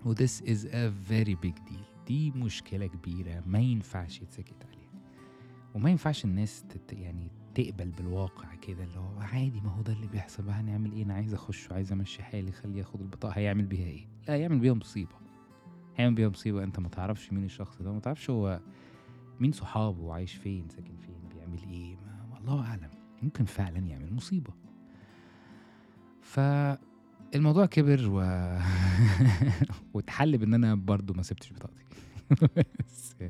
و 0.05 0.13
this 0.15 0.41
is 0.41 0.65
a 0.65 0.91
very 1.11 1.35
big 1.45 1.69
deal. 1.69 2.05
دي 2.07 2.31
مشكلة 2.31 2.87
كبيرة 2.87 3.43
ما 3.45 3.59
ينفعش 3.59 4.21
يتسكت 4.21 4.65
عليها. 4.65 4.91
وما 5.75 5.89
ينفعش 5.89 6.25
الناس 6.25 6.63
تت 6.63 6.93
يعني 6.93 7.31
تقبل 7.55 7.89
بالواقع 7.89 8.55
كده 8.55 8.83
اللي 8.83 8.99
هو 8.99 9.19
عادي 9.19 9.61
ما 9.61 9.69
هو 9.71 9.81
ده 9.81 9.93
اللي 9.93 10.07
بيحصل 10.07 10.43
بقى 10.43 10.55
هنعمل 10.55 10.91
إيه؟ 10.91 11.03
أنا 11.03 11.13
عايز 11.13 11.33
أخش 11.33 11.71
وعايز 11.71 11.91
أمشي 11.91 12.23
حالي 12.23 12.51
خليه 12.51 12.77
ياخد 12.79 13.01
البطاقة 13.01 13.33
هيعمل 13.33 13.65
بيها 13.65 13.87
إيه؟ 13.87 14.07
لا 14.27 14.33
هيعمل 14.33 14.59
بيها 14.59 14.73
مصيبة. 14.73 15.24
هيعمل 15.95 16.15
بيها 16.15 16.29
مصيبة 16.29 16.63
أنت 16.63 16.79
ما 16.79 16.89
تعرفش 16.89 17.33
مين 17.33 17.43
الشخص 17.43 17.81
ده 17.81 17.91
ما 17.91 17.99
تعرفش 17.99 18.29
هو 18.29 18.59
مين 19.39 19.51
صحابه 19.51 20.01
وعايش 20.01 20.33
فين 20.33 20.67
ساكن 20.69 20.97
فين 20.97 21.15
بيعمل 21.35 21.59
إيه 21.73 21.95
ما 21.95 22.37
الله 22.39 22.65
أعلم. 22.65 22.89
ممكن 23.23 23.45
فعلا 23.45 23.79
يعمل 23.79 24.13
مصيبة. 24.13 24.53
فالموضوع 26.21 27.65
كبر 27.65 28.07
و 28.09 28.19
واتحل 29.93 30.37
بإن 30.37 30.53
أنا 30.53 30.75
برضو 30.75 31.13
ما 31.13 31.23
سبتش 31.23 31.53
بطاقتي. 31.53 31.85
بس 32.87 33.15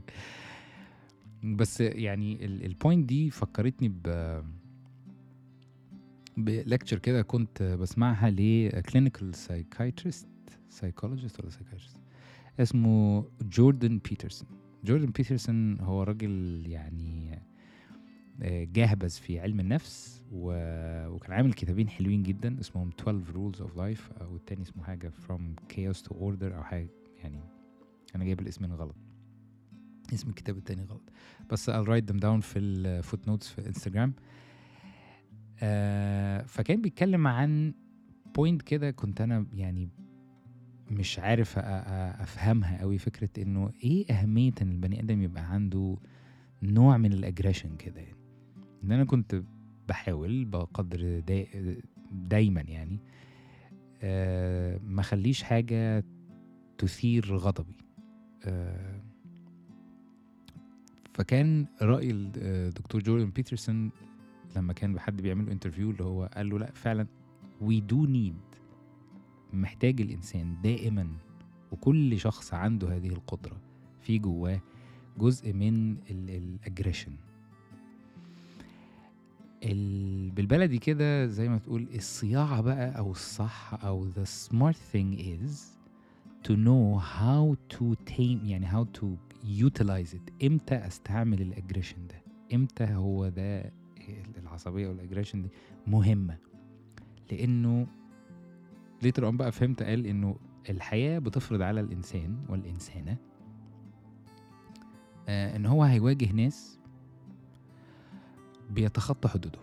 بس 1.43 1.81
يعني 1.81 2.45
ال 2.45 2.56
point 2.56 3.09
دي 3.09 3.29
فكرتني 3.29 3.89
ب 3.89 4.41
ب 6.37 6.45
lecture 6.45 6.99
كده 6.99 7.21
كنت 7.21 7.63
بسمعها 7.63 8.29
ل 8.29 8.41
clinical 8.41 9.35
psychiatrist 9.35 10.27
psychologist 10.75 11.39
ولا 11.39 11.49
psychiatrist 11.49 11.97
اسمه 12.59 13.25
جوردن 13.41 13.97
بيترسون. 14.09 14.47
جوردن 14.83 15.05
بيترسون 15.05 15.79
هو 15.79 16.03
راجل 16.03 16.63
يعني 16.67 17.39
آه، 18.41 18.63
جهبذ 18.63 19.09
في 19.09 19.39
علم 19.39 19.59
النفس 19.59 20.23
و... 20.31 20.51
وكان 21.07 21.31
عامل 21.33 21.53
كتابين 21.53 21.89
حلوين 21.89 22.23
جدا 22.23 22.59
اسمهم 22.59 22.89
12 22.99 23.33
rules 23.33 23.55
of 23.57 23.77
life 23.77 24.21
أو 24.21 24.35
التاني 24.35 24.61
اسمه 24.61 24.83
حاجة 24.83 25.11
from 25.27 25.41
chaos 25.73 25.97
to 26.01 26.11
order 26.15 26.43
أو 26.55 26.63
حاجة 26.63 26.89
يعني 27.23 27.39
أنا 28.15 28.23
جايب 28.23 28.39
الاسمين 28.39 28.71
غلط. 28.73 28.95
اسم 30.13 30.29
الكتاب 30.29 30.57
التاني 30.57 30.83
غلط. 30.83 31.11
بس 31.51 31.69
I'll 31.69 31.85
write 31.87 32.13
them 32.13 32.19
down 32.19 32.39
في 32.39 32.59
ال 32.59 33.27
footnotes 33.27 33.47
في 33.49 33.67
انستجرام 33.67 34.13
آه 35.59 36.41
فكان 36.41 36.81
بيتكلم 36.81 37.27
عن 37.27 37.73
point 38.35 38.61
كده 38.61 38.91
كنت 38.91 39.21
أنا 39.21 39.45
يعني 39.53 39.89
مش 40.91 41.19
عارف 41.19 41.59
أفهمها 41.59 42.81
قوي 42.81 42.97
فكرة 42.97 43.43
إنه 43.43 43.71
إيه 43.83 44.11
أهمية 44.11 44.51
إن 44.61 44.71
البني 44.71 44.99
آدم 44.99 45.21
يبقى 45.21 45.43
عنده 45.53 45.97
نوع 46.63 46.97
من 46.97 47.13
ال 47.13 47.19
aggression 47.19 47.75
كده 47.75 48.01
يعني. 48.01 48.15
إن 48.83 48.91
أنا 48.91 49.03
كنت 49.03 49.41
بحاول 49.89 50.45
بقدر 50.45 51.19
دا 51.19 51.45
دايما 52.11 52.61
يعني 52.61 52.99
آه 54.01 54.79
ما 54.87 55.01
خليش 55.01 55.43
حاجة 55.43 56.03
تثير 56.77 57.35
غضبي. 57.35 57.75
آه 58.43 59.01
فكان 61.13 61.65
رأي 61.81 62.11
الدكتور 62.11 63.01
جوردن 63.03 63.29
بيترسون 63.29 63.91
لما 64.55 64.73
كان 64.73 64.99
حد 64.99 65.21
بيعمل 65.21 65.45
له 65.45 65.51
interview 65.51 65.91
اللي 65.91 66.03
هو 66.03 66.29
قال 66.35 66.49
له 66.49 66.59
لا 66.59 66.71
فعلا 66.71 67.07
we 67.61 67.79
do 67.81 68.05
need 68.05 68.35
محتاج 69.55 70.01
الإنسان 70.01 70.55
دائما 70.63 71.07
وكل 71.71 72.19
شخص 72.19 72.53
عنده 72.53 72.95
هذه 72.95 73.07
القدرة 73.07 73.57
في 74.01 74.17
جواه 74.19 74.61
جزء 75.17 75.53
من 75.53 75.97
ال 76.09 76.18
aggression 76.18 77.11
بالبلدي 80.35 80.77
كده 80.77 81.25
زي 81.25 81.49
ما 81.49 81.57
تقول 81.57 81.87
الصياعة 81.95 82.61
بقى 82.61 82.97
أو 82.97 83.11
الصح 83.11 83.73
أو 83.85 84.07
the 84.11 84.25
smart 84.49 84.75
thing 84.93 85.19
is 85.19 85.51
to 86.47 86.51
know 86.51 86.99
how 86.99 87.55
to 87.77 87.95
tame 88.13 88.45
يعني 88.45 88.67
how 88.71 88.85
to 88.99 89.05
utilize 89.45 90.13
it. 90.13 90.45
إمتى 90.45 90.75
أستعمل 90.75 91.41
ال 91.41 91.47
aggression 91.47 92.07
ده؟ 92.07 92.21
إمتى 92.53 92.83
هو 92.83 93.29
ده 93.29 93.71
العصبية 94.43 94.87
وال 94.87 94.96
aggression 94.96 95.41
دي 95.41 95.49
مهمة؟ 95.87 96.37
لأنه 97.31 97.87
later 99.05 99.25
on 99.25 99.37
بقى 99.37 99.51
فهمت 99.51 99.83
قال 99.83 100.05
إنه 100.05 100.35
الحياة 100.69 101.19
بتفرض 101.19 101.61
على 101.61 101.79
الإنسان 101.81 102.37
والإنسانة 102.49 103.17
آه 105.27 105.55
إن 105.55 105.65
هو 105.65 105.83
هيواجه 105.83 106.31
ناس 106.31 106.79
بيتخطى 108.69 109.27
حدوده. 109.27 109.59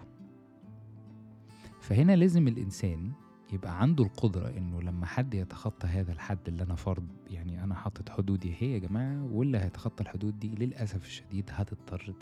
فهنا 1.81 2.17
لازم 2.17 2.49
الإنسان 2.49 3.13
يبقى 3.53 3.83
عنده 3.83 4.05
القدرة 4.05 4.49
إنه 4.59 4.83
لما 4.83 5.07
حد 5.07 5.35
يتخطى 5.35 5.87
هذا 5.87 6.13
الحد 6.13 6.39
اللي 6.49 6.63
أنا 6.63 6.75
فرض 6.75 7.07
يعني 7.31 7.65
أنا 7.65 7.75
حاطط 7.75 8.09
حدودي 8.09 8.55
هي 8.59 8.73
يا 8.73 8.79
جماعة 8.79 9.25
واللي 9.33 9.59
هيتخطى 9.59 10.03
الحدود 10.03 10.39
دي 10.39 10.49
للأسف 10.49 11.05
الشديد 11.07 11.51
هتضطر 11.53 12.15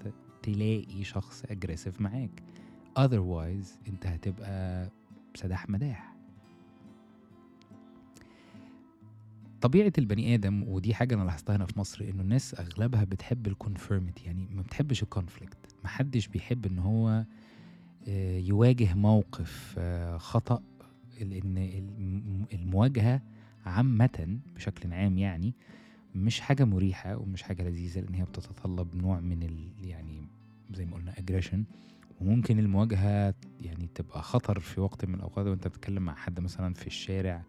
تلاقي 0.42 1.04
شخص 1.04 1.44
aggressive 1.50 2.00
معاك. 2.00 2.42
Otherwise 2.98 3.88
أنت 3.88 4.06
هتبقى 4.06 4.88
سداح 5.35 5.70
مداح. 5.70 6.10
طبيعة 9.61 9.92
البني 9.99 10.35
آدم 10.35 10.62
ودي 10.68 10.94
حاجة 10.94 11.14
أنا 11.14 11.25
لاحظتها 11.25 11.57
هنا 11.57 11.66
في 11.66 11.79
مصر 11.79 12.05
إنه 12.05 12.23
الناس 12.23 12.55
أغلبها 12.55 13.05
بتحب 13.05 13.46
ال 13.46 13.54
conformity 13.54 14.24
يعني 14.25 14.49
ما 14.53 14.62
بتحبش 14.62 15.03
ال 15.02 15.09
conflict 15.09 15.59
محدش 15.85 16.27
بيحب 16.29 16.66
إن 16.66 16.79
هو 16.79 17.25
آه، 18.09 18.38
يواجه 18.38 18.94
موقف 18.94 19.75
آه، 19.79 20.16
خطأ 20.16 20.62
لأن 21.20 21.57
الم- 21.59 22.46
المواجهة 22.53 23.20
عامة 23.66 24.38
بشكل 24.57 24.92
عام 24.92 25.18
يعني 25.18 25.55
مش 26.14 26.40
حاجة 26.40 26.64
مريحة 26.64 27.16
ومش 27.16 27.42
حاجة 27.42 27.62
لذيذة 27.68 28.01
لأن 28.01 28.14
هي 28.14 28.25
بتتطلب 28.25 28.94
نوع 28.96 29.20
من 29.20 29.42
ال 29.42 29.68
يعني 29.88 30.23
زي 30.75 30.85
ما 30.85 30.96
قلنا 30.96 31.12
aggression. 31.12 31.59
وممكن 32.20 32.59
المواجهة 32.59 33.35
يعني 33.61 33.88
تبقى 33.94 34.23
خطر 34.23 34.61
في 34.61 34.81
وقت 34.81 35.05
من 35.05 35.14
الأوقات 35.14 35.46
وأنت 35.46 35.68
بتتكلم 35.68 36.03
مع 36.03 36.14
حد 36.14 36.40
مثلا 36.40 36.75
في 36.75 36.87
الشارع 36.87 37.42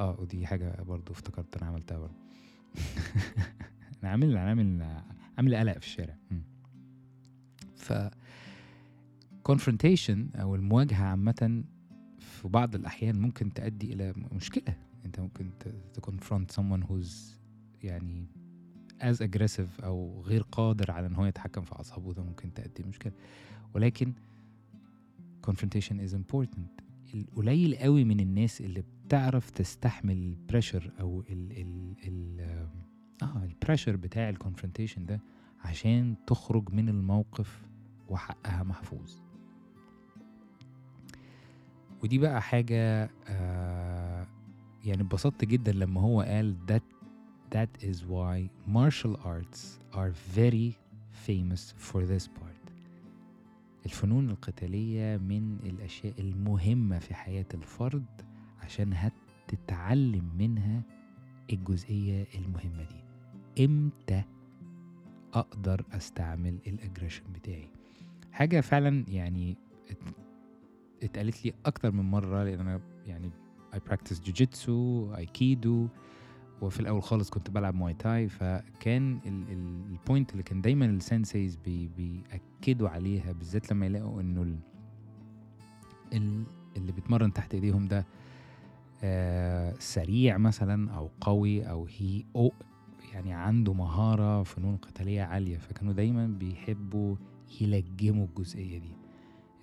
آه 0.00 0.20
ودي 0.20 0.46
حاجة 0.46 0.82
برضو 0.82 1.12
افتكرت 1.12 1.56
أنا 1.56 1.66
عملتها 1.66 1.98
برضو. 1.98 2.14
أنا 4.02 4.10
عامل 4.10 4.36
عامل 4.36 4.82
عامل 5.38 5.56
قلق 5.56 5.72
في 5.78 5.86
الشارع. 5.86 6.16
ف 7.76 7.92
confrontation 9.48 10.36
أو 10.40 10.54
المواجهة 10.54 11.04
عامة 11.04 11.64
في 12.18 12.48
بعض 12.48 12.74
الأحيان 12.74 13.20
ممكن 13.20 13.52
تؤدي 13.54 13.92
إلى 13.92 14.12
م- 14.12 14.36
مشكلة. 14.36 14.76
أنت 15.04 15.20
ممكن 15.20 15.50
ت- 15.60 15.68
ت 15.94 16.06
confront 16.10 16.54
someone 16.60 16.82
who's 16.90 17.12
يعني 17.82 18.26
as 19.02 19.16
aggressive 19.16 19.84
أو 19.84 20.22
غير 20.22 20.42
قادر 20.42 20.90
على 20.90 21.06
إن 21.06 21.14
هو 21.14 21.26
يتحكم 21.26 21.62
في 21.62 21.72
أعصابه 21.72 22.12
ده 22.14 22.22
ممكن 22.22 22.54
تؤدي 22.54 22.82
مشكلة. 22.88 23.12
ولكن 23.74 24.12
confrontation 25.50 25.94
is 26.08 26.12
important. 26.14 26.82
القليل 27.14 27.76
قوي 27.76 28.04
من 28.04 28.20
الناس 28.20 28.60
اللي 28.60 28.84
بتعرف 29.08 29.50
تستحمل 29.50 30.12
ال 30.18 30.26
pressure 30.26 30.92
أو 31.00 31.20
ال 31.30 31.52
ال 31.52 31.94
ال 32.08 32.40
آه 33.22 33.44
ال 33.44 33.50
pressure 33.50 33.96
بتاع 33.96 34.28
ال 34.28 34.34
confrontation 34.34 35.06
ده 35.06 35.20
عشان 35.64 36.14
تخرج 36.26 36.72
من 36.72 36.88
الموقف 36.88 37.62
وحقها 38.08 38.62
محفوظ. 38.62 39.12
ودي 42.02 42.18
بقى 42.18 42.42
حاجة 42.42 43.10
آه 43.28 44.26
يعني 44.84 45.02
اتبسطت 45.02 45.44
جدا 45.44 45.72
لما 45.72 46.00
هو 46.00 46.20
قال 46.20 46.56
that 46.70 46.94
that 47.56 47.84
is 47.84 47.96
why 47.96 48.48
martial 48.72 49.16
arts 49.24 49.60
are 49.94 50.12
very 50.36 50.72
famous 51.26 51.74
for 51.90 52.00
this 52.06 52.26
part. 52.26 52.72
الفنون 53.86 54.30
القتالية 54.30 55.16
من 55.16 55.56
الأشياء 55.62 56.20
المهمة 56.20 56.98
في 56.98 57.14
حياة 57.14 57.46
الفرد 57.54 58.27
عشان 58.68 58.92
هتتعلم 58.94 60.30
منها 60.38 60.82
الجزئية 61.52 62.26
المهمة 62.34 62.84
دي. 62.84 63.04
إمتى 63.64 64.22
أقدر 65.34 65.84
أستعمل 65.92 66.58
الأجريشن 66.66 67.22
بتاعي؟ 67.34 67.68
حاجة 68.32 68.60
فعلا 68.60 69.04
يعني 69.08 69.56
ات- 69.90 70.14
اتقالت 71.02 71.44
لي 71.44 71.52
أكتر 71.66 71.92
من 71.92 72.04
مرة 72.10 72.44
لأن 72.44 72.60
أنا 72.60 72.80
يعني 73.06 73.30
I 73.74 73.76
practice 73.90 74.16
jujitsu, 74.28 75.16
aikido 75.16 75.88
وفي 76.62 76.80
الأول 76.80 77.02
خالص 77.02 77.30
كنت 77.30 77.50
بلعب 77.50 77.74
Muay 77.74 77.94
Thai 77.94 78.28
فكان 78.28 79.20
ال- 79.26 79.52
ال- 79.52 79.84
ال 79.92 79.99
point 79.99 80.32
اللي 80.32 80.42
كان 80.42 80.60
دايما 80.60 80.98
ال 81.00 81.07
senseis 81.07 81.58
بي 81.64 81.88
بيأكدوا 81.96 82.88
عليها 82.88 83.32
بالذات 83.32 83.72
لما 83.72 83.86
يلاقوا 83.86 84.20
ال- 84.20 84.58
اللي 86.76 86.92
بيتمرن 86.92 87.32
تحت 87.32 87.54
إيديهم 87.54 87.88
ده 87.88 88.06
سريع 89.78 90.38
مثلا 90.38 90.90
أو 90.92 91.10
قوي 91.20 91.70
أو 91.70 91.86
هي 91.98 92.24
أو 92.36 92.52
يعني 93.14 93.32
عنده 93.32 93.72
مهارة 93.74 94.42
فنون 94.42 94.76
قتالية 94.76 95.22
عالية 95.22 95.58
فكانوا 95.58 95.92
دايما 95.92 96.26
بيحبوا 96.26 97.16
يلجموا 97.60 98.26
الجزئية 98.26 98.78
دي. 98.78 98.92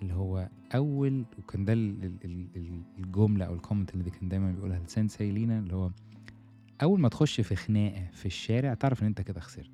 اللي 0.02 0.14
هو 0.14 0.48
أول 0.74 1.24
وكان 1.38 1.64
ده 1.64 1.72
ال- 1.72 2.04
ال- 2.04 2.18
ال- 2.24 2.48
ال- 2.56 2.82
الجملة 2.98 3.44
أو 3.44 3.54
الكومنت 3.54 3.94
اللي 3.94 4.10
كان 4.10 4.28
دايما 4.28 4.52
بيقولها 4.52 4.80
السensei 4.86 5.20
لينا 5.20 5.58
اللي 5.58 5.74
هو 5.74 5.90
أول 6.82 7.00
ما 7.00 7.08
تخش 7.08 7.40
في 7.40 7.56
خناقة 7.56 8.06
في 8.12 8.26
الشارع 8.26 8.74
تعرف 8.74 9.02
إن 9.02 9.06
أنت 9.06 9.20
كده 9.20 9.40
خسرت. 9.40 9.70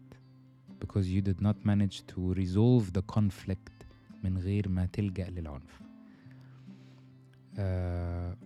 Because 0.85 1.05
you 1.07 1.23
did 1.31 1.41
not 1.45 1.57
manage 1.67 1.99
to 2.15 2.35
resolve 2.35 2.99
the 2.99 3.17
conflict 3.17 3.85
من 4.25 4.39
غير 4.39 4.69
ما 4.69 4.87
تلجأ 4.87 5.31
للعنف. 5.31 5.81
آه 7.59 8.37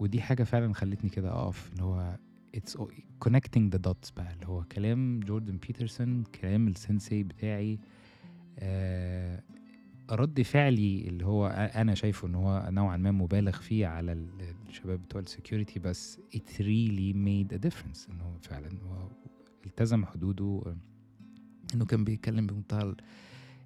ودي 0.00 0.20
حاجة 0.20 0.42
فعلا 0.44 0.74
خلتني 0.74 1.10
كده 1.10 1.30
أقف 1.32 1.70
اللي 1.72 1.82
هو 1.82 2.16
all- 2.56 2.90
connecting 3.28 3.70
the 3.74 3.78
dots 3.88 4.12
بقى 4.16 4.32
اللي 4.34 4.46
هو 4.46 4.64
كلام 4.64 5.20
جوردن 5.20 5.56
بيترسون 5.56 6.22
كلام 6.24 6.72
السensei 6.74 7.12
بتاعي 7.12 7.78
آه 8.58 9.42
رد 10.10 10.42
فعلي 10.42 11.08
اللي 11.08 11.26
هو 11.26 11.46
أنا 11.74 11.94
شايفه 11.94 12.28
إن 12.28 12.34
هو 12.34 12.68
نوعا 12.70 12.96
ما 12.96 13.10
مبالغ 13.10 13.52
فيه 13.60 13.86
على 13.86 14.12
ال- 14.12 14.54
الشباب 14.68 15.02
بتوع 15.02 15.20
السكيورتي 15.20 15.78
بس 15.80 16.20
it 16.36 16.50
really 16.58 17.14
made 17.14 17.56
a 17.56 17.68
difference 17.68 18.10
إنه 18.10 18.38
فعلا 18.42 18.68
هو 18.82 19.08
التزم 19.66 20.04
حدوده 20.06 20.74
إنه 21.74 21.84
كان 21.84 22.04
بيتكلم 22.04 22.46
بمنتهى 22.46 22.94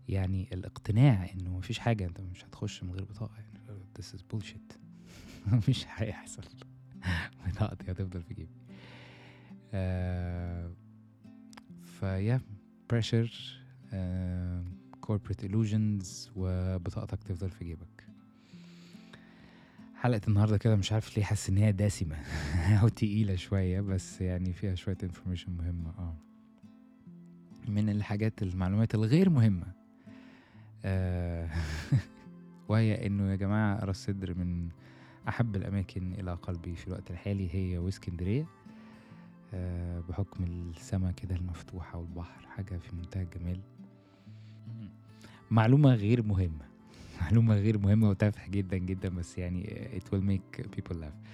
يعني 0.09 0.49
الاقتناع 0.53 1.31
إنه 1.35 1.57
مفيش 1.59 1.79
حاجة 1.79 2.07
أنت 2.07 2.21
مش 2.21 2.45
هتخش 2.45 2.83
من 2.83 2.91
غير 2.91 3.05
بطاقة 3.05 3.35
يعني 3.37 3.81
this 3.99 4.05
is 4.17 4.21
bullshit. 4.35 4.77
مش 5.69 5.85
هيحصل. 5.89 6.43
بطاقتي 7.47 7.91
هتفضل 7.91 8.23
في 8.23 8.35
جيبي. 8.35 8.51
فيا 12.01 12.41
pressure 12.91 13.33
corporate 15.07 15.45
illusions 15.49 16.07
وبطاقتك 16.37 17.23
تفضل 17.23 17.51
في 17.51 17.65
جيبك. 17.65 18.07
حلقة 19.95 20.21
النهاردة 20.29 20.57
كده 20.59 20.77
مش 20.77 20.93
عارف 20.93 21.17
ليه 21.17 21.25
حاسس 21.25 21.49
إن 21.51 21.57
هي 21.57 21.73
دسمة 21.73 22.17
أو 22.83 22.89
تقيلة 22.89 23.35
شوية 23.37 23.81
بس 23.81 24.21
يعني 24.21 24.53
فيها 24.53 24.75
شوية 24.75 24.97
information 25.03 25.53
مهمة 25.53 25.91
آه. 25.99 26.17
من 27.69 27.89
الحاجات 27.89 28.43
المعلومات 28.43 28.95
الغير 28.95 29.31
مهمة. 29.31 29.67
آه 30.85 31.51
وهي 32.69 33.07
إنه 33.07 33.31
يا 33.31 33.37
جماعة 33.37 33.85
رأس 33.85 34.05
صدر 34.07 34.35
من 34.35 34.69
أحب 35.29 35.57
الأماكن 35.57 36.13
إلى 36.13 36.35
قلبي 36.35 36.75
في 36.75 36.87
الوقت 36.89 37.11
الحالي 37.11 37.55
هي 37.55 37.79
واسكندرية 37.79 38.47
آه 39.55 40.01
بحكم 40.09 40.45
السما 40.45 41.11
كده 41.13 41.37
المفتوحة 41.37 41.99
والبحر 41.99 42.47
حاجة 42.47 42.77
في 42.79 42.97
منتهى 42.97 43.23
الجمال. 43.23 43.61
معلومة 45.51 45.95
غير 45.95 46.23
مهمة. 46.23 46.65
معلومة 47.21 47.55
غير 47.55 47.79
مهمة 47.79 48.09
وتافهة 48.09 48.49
جدا 48.49 48.77
جدا 48.77 49.09
بس 49.09 49.39
يعني 49.39 49.89
it 49.99 50.15
will 50.17 50.23
make 50.23 50.63
people 50.77 50.97
laugh. 50.97 51.29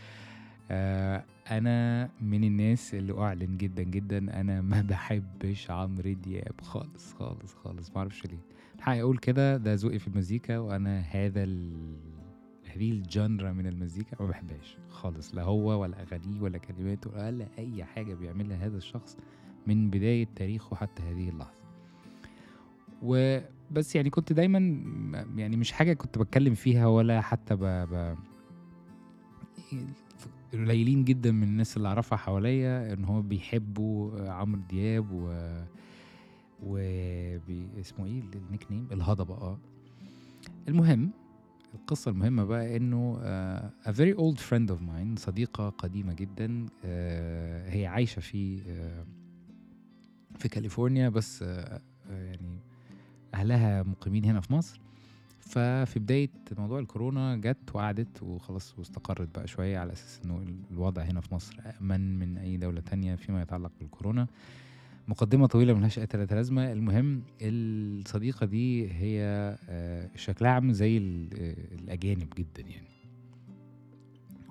آه 0.70 1.24
أنا 1.50 2.11
من 2.20 2.44
الناس 2.44 2.94
اللي 2.94 3.18
أعلن 3.18 3.57
جدا 3.57 3.83
جدا 3.83 4.40
أنا 4.40 4.61
ما 4.61 4.83
بحبش 4.90 5.70
عمرو 5.70 6.12
دياب 6.12 6.61
خالص 6.62 7.14
خالص 7.14 7.55
خالص 7.55 7.90
معرفش 7.96 8.26
ليه. 8.26 8.38
الحقيقة 8.79 9.03
أقول 9.03 9.18
كده 9.18 9.57
ده 9.57 9.74
ذوقي 9.74 9.98
في 9.98 10.09
المزيكا 10.09 10.59
وأنا 10.59 11.00
هذا 11.00 11.44
ال... 11.44 11.72
هذه 12.76 12.90
الجانرا 12.90 13.52
من 13.52 13.66
المزيكا 13.66 14.16
ما 14.22 14.26
بحبهاش 14.28 14.76
خالص 14.88 15.35
لا 15.35 15.42
هو 15.42 15.83
ولا 15.83 16.02
أغانيه 16.02 16.40
ولا 16.40 16.59
كلماته 16.59 17.11
ولا 17.11 17.46
أي 17.59 17.85
حاجة 17.85 18.14
بيعملها 18.14 18.66
هذا 18.66 18.76
الشخص 18.76 19.16
من 19.66 19.90
بداية 19.90 20.28
تاريخه 20.37 20.76
حتى 20.76 21.02
هذه 21.02 21.28
اللحظة 21.28 21.61
وبس 23.02 23.96
يعني 23.96 24.11
كنت 24.11 24.33
دايما 24.33 24.59
يعني 25.37 25.56
مش 25.56 25.72
حاجة 25.72 25.92
كنت 25.92 26.18
بتكلم 26.18 26.54
فيها 26.54 26.87
ولا 26.87 27.20
حتى 27.20 27.56
ب... 27.56 28.16
قليلين 30.52 31.04
جدا 31.04 31.33
من 31.33 31.42
الناس 31.42 31.76
اللي 31.76 31.88
أعرفها 31.88 32.18
حواليا 32.18 32.92
إن 32.92 33.04
هو 33.04 33.22
بيحبوا 33.22 34.30
عمرو 34.30 34.61
دياب 34.68 35.12
و 35.12 35.28
و. 36.62 36.76
اسمه 37.80 38.06
إيه 38.06 38.22
النيك 38.35 38.66
نيم 38.70 38.88
الهضبة 38.92 39.35
آه 39.35 39.59
المهم 40.68 41.11
القصة 41.74 42.11
المهمة 42.11 42.44
بقى 42.44 42.76
إنه 42.76 43.18
آه 43.22 43.70
a 43.87 43.90
very 43.92 44.14
old 44.16 44.38
friend 44.40 44.70
of 44.70 44.80
mine 44.83 45.18
صديقة 45.18 45.68
قديمة 45.68 46.12
جدا 46.12 46.66
آه 46.85 47.70
هي 47.70 47.87
عايشة 47.87 48.20
في 48.20 48.62
آه 48.68 49.04
في 50.38 50.48
كاليفورنيا 50.48 51.09
بس 51.09 51.42
آه 51.42 51.80
آه، 52.11 52.24
يعني 52.24 52.59
أهلها 53.35 53.83
مقيمين 53.83 54.24
هنا 54.24 54.40
في 54.40 54.52
مصر. 54.52 54.80
ففي 55.40 55.98
بداية 55.98 56.30
موضوع 56.59 56.78
الكورونا 56.78 57.37
جت 57.37 57.74
وقعدت 57.74 58.22
وخلاص 58.22 58.78
واستقرت 58.78 59.28
بقى 59.38 59.46
شوية 59.48 59.78
على 59.78 59.92
أساس 59.92 60.20
إنه 60.24 60.44
الوضع 60.70 61.02
هنا 61.02 61.20
في 61.20 61.35
مصر 61.35 61.56
أأمن 61.66 62.18
من 62.18 62.38
أي 62.38 62.56
دولة 62.56 62.80
تانية 62.80 63.14
فيما 63.14 63.42
يتعلق 63.42 63.72
بالكورونا. 63.80 64.26
مقدمة 65.09 65.47
طويلة 65.47 65.75
ملهاش 65.75 65.99
أي 65.99 66.07
تلاتة 66.07 66.37
لازمة. 66.37 66.73
المهم 66.73 67.23
الصديقة 67.43 68.47
دي 68.47 68.91
هي 68.93 69.21
آه، 69.69 70.11
شكلها 70.17 70.51
عامل 70.51 70.73
زي 70.73 70.97
آه، 70.99 71.75
الأجانب 71.75 72.29
جدا 72.39 72.63
يعني. 72.63 72.91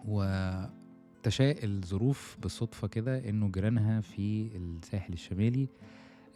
وتشاء 0.06 1.66
الظروف 1.66 2.38
بالصدفة 2.42 2.88
كده 2.88 3.30
إنه 3.30 3.52
جيرانها 3.52 4.02
في 4.02 4.50
الساحل 4.56 5.14
الشمالي 5.14 5.68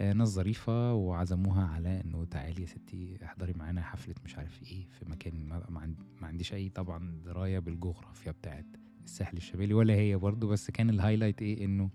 آه، 0.01 0.13
ناس 0.13 0.27
ظريفة 0.27 0.93
وعزموها 0.93 1.63
على 1.67 2.01
إنه 2.01 2.25
تعالي 2.25 2.61
يا 2.61 2.67
ستي 2.67 3.17
احضري 3.25 3.53
معانا 3.53 3.81
حفلة 3.81 4.15
مش 4.25 4.35
عارف 4.37 4.63
إيه 4.63 4.87
في 4.91 5.05
مكان 5.09 5.47
ما, 5.49 5.65
ما, 5.69 5.79
عند- 5.79 6.03
ما 6.21 6.27
عنديش 6.27 6.53
أي 6.53 6.69
طبعا 6.69 7.21
دراية 7.25 7.59
بالجغرافيا 7.59 8.31
بتاعت 8.31 8.65
الساحل 9.05 9.37
الشمالي 9.37 9.73
ولا 9.73 9.93
هي 9.93 10.15
برضو 10.17 10.47
بس 10.47 10.71
كان 10.71 10.89
الهايلايت 10.89 11.41
إيه؟ 11.41 11.65
إنه 11.65 11.89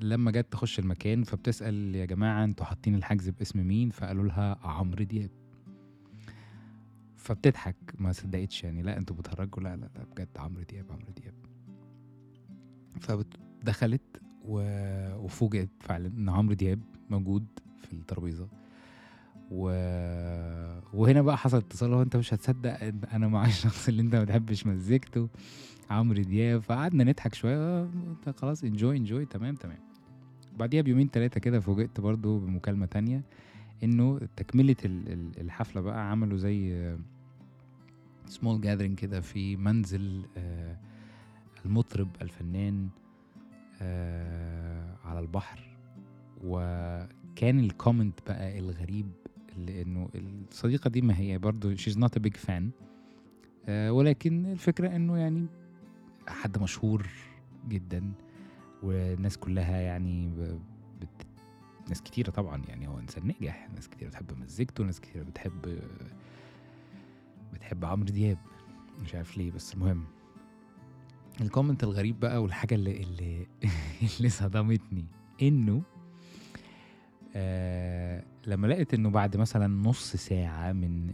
لما 0.00 0.30
جت 0.30 0.46
تخش 0.52 0.78
المكان 0.78 1.22
فبتسأل 1.24 1.94
يا 1.94 2.04
جماعة 2.04 2.44
أنتوا 2.44 2.66
حاطين 2.66 2.94
الحجز 2.94 3.28
باسم 3.28 3.66
مين؟ 3.66 3.90
فقالوا 3.90 4.24
لها 4.24 4.58
عمرو 4.62 5.04
دياب. 5.04 5.30
فبتضحك 7.16 7.76
ما 7.98 8.12
صدقتش 8.12 8.64
يعني 8.64 8.82
لا 8.82 8.96
أنتوا 8.98 9.16
بتهرجوا 9.16 9.62
لا 9.62 9.76
لا 9.76 9.88
لا 9.96 10.04
بجد 10.04 10.28
عمرو 10.36 10.62
دياب 10.62 10.86
عمرو 10.92 11.12
دياب. 11.22 11.34
فدخلت 13.00 14.02
و- 14.44 15.16
وفوجئت 15.16 15.68
فعلا 15.80 16.06
إن 16.06 16.28
عمرو 16.28 16.54
دياب 16.54 16.80
موجود 17.10 17.46
في 17.76 17.92
الترابيزة. 17.92 18.48
و... 19.50 19.66
وهنا 20.92 21.22
بقى 21.22 21.38
حصل 21.38 21.56
اتصال 21.56 21.92
هو 21.92 22.02
انت 22.02 22.16
مش 22.16 22.34
هتصدق 22.34 22.78
أنا 23.12 23.28
مع 23.28 23.46
الشخص 23.46 23.88
اللي 23.88 24.02
انت 24.02 24.14
ما 24.14 24.24
بتحبش 24.24 24.66
مزيكته. 24.66 25.28
عمرو 25.90 26.22
دياب 26.22 26.60
فقعدنا 26.62 27.04
نضحك 27.04 27.34
شوية 27.34 27.56
آه، 27.56 27.88
خلاص 28.36 28.64
enjoy 28.64 28.96
enjoy 28.96 29.24
تمام 29.26 29.54
تمام. 29.54 29.78
بعديها 30.58 30.82
بيومين 30.82 31.08
ثلاثة 31.12 31.40
كده 31.40 31.60
فوجئت 31.60 32.00
برضو 32.00 32.38
بمكالمة 32.38 32.86
تانية 32.86 33.22
إنه 33.84 34.20
تكملة 34.36 34.76
ال- 34.84 35.12
ال- 35.12 35.40
الحفلة 35.40 35.80
بقى 35.82 36.10
عملوا 36.10 36.38
زي 36.38 36.96
small 38.26 38.60
gathering 38.60 38.98
كده 38.98 39.20
في 39.20 39.56
منزل 39.56 40.24
آه، 40.36 40.76
المطرب 41.64 42.08
الفنان 42.22 42.88
آه 43.82 44.96
على 45.04 45.20
البحر. 45.20 45.60
وكان 46.44 47.58
ال 47.60 47.68
comment 47.68 48.20
بقى 48.26 48.58
الغريب 48.58 49.06
لأنه 49.58 50.08
الصديقة 50.14 50.90
دي 50.90 51.00
ما 51.02 51.18
هي 51.18 51.38
برضو 51.38 51.74
not 51.76 52.10
a 52.18 52.20
big 52.26 52.36
fan 52.48 52.62
آه 53.68 53.92
ولكن 53.92 54.46
الفكرة 54.46 54.96
إنه 54.96 55.18
يعني 55.18 55.46
حد 56.28 56.58
مشهور 56.62 57.06
جدا 57.68 58.12
والناس 58.82 59.36
كلها 59.38 59.76
يعني 59.80 60.30
بت 61.00 61.26
ناس 61.88 62.02
كتيرة 62.02 62.30
طبعا 62.30 62.62
يعني 62.68 62.88
هو 62.88 62.98
إنسان 62.98 63.26
ناجح 63.26 63.68
ناس 63.74 63.88
كتيرة 63.88 64.08
بتحب 64.08 64.38
مزيكته 64.38 64.84
ناس 64.84 65.00
كتيرة 65.00 65.22
بتحب 65.24 65.78
بتحب 67.54 67.84
عمرو 67.84 68.08
دياب 68.08 68.38
مش 69.02 69.14
عارف 69.14 69.36
ليه 69.36 69.50
بس 69.50 69.74
المهم. 69.74 70.04
الكومنت 71.40 71.84
الغريب 71.84 72.20
بقى 72.20 72.42
والحاجة 72.42 72.74
اللي 72.74 73.02
اللي, 73.02 73.46
اللي 74.18 74.28
صدمتني 74.28 75.06
إنه 75.42 75.82
آه 77.34 78.24
لما 78.46 78.66
لقيت 78.66 78.94
إنه 78.94 79.10
بعد 79.10 79.36
مثلا 79.36 79.66
نص 79.66 80.16
ساعة 80.16 80.72
من 80.72 81.10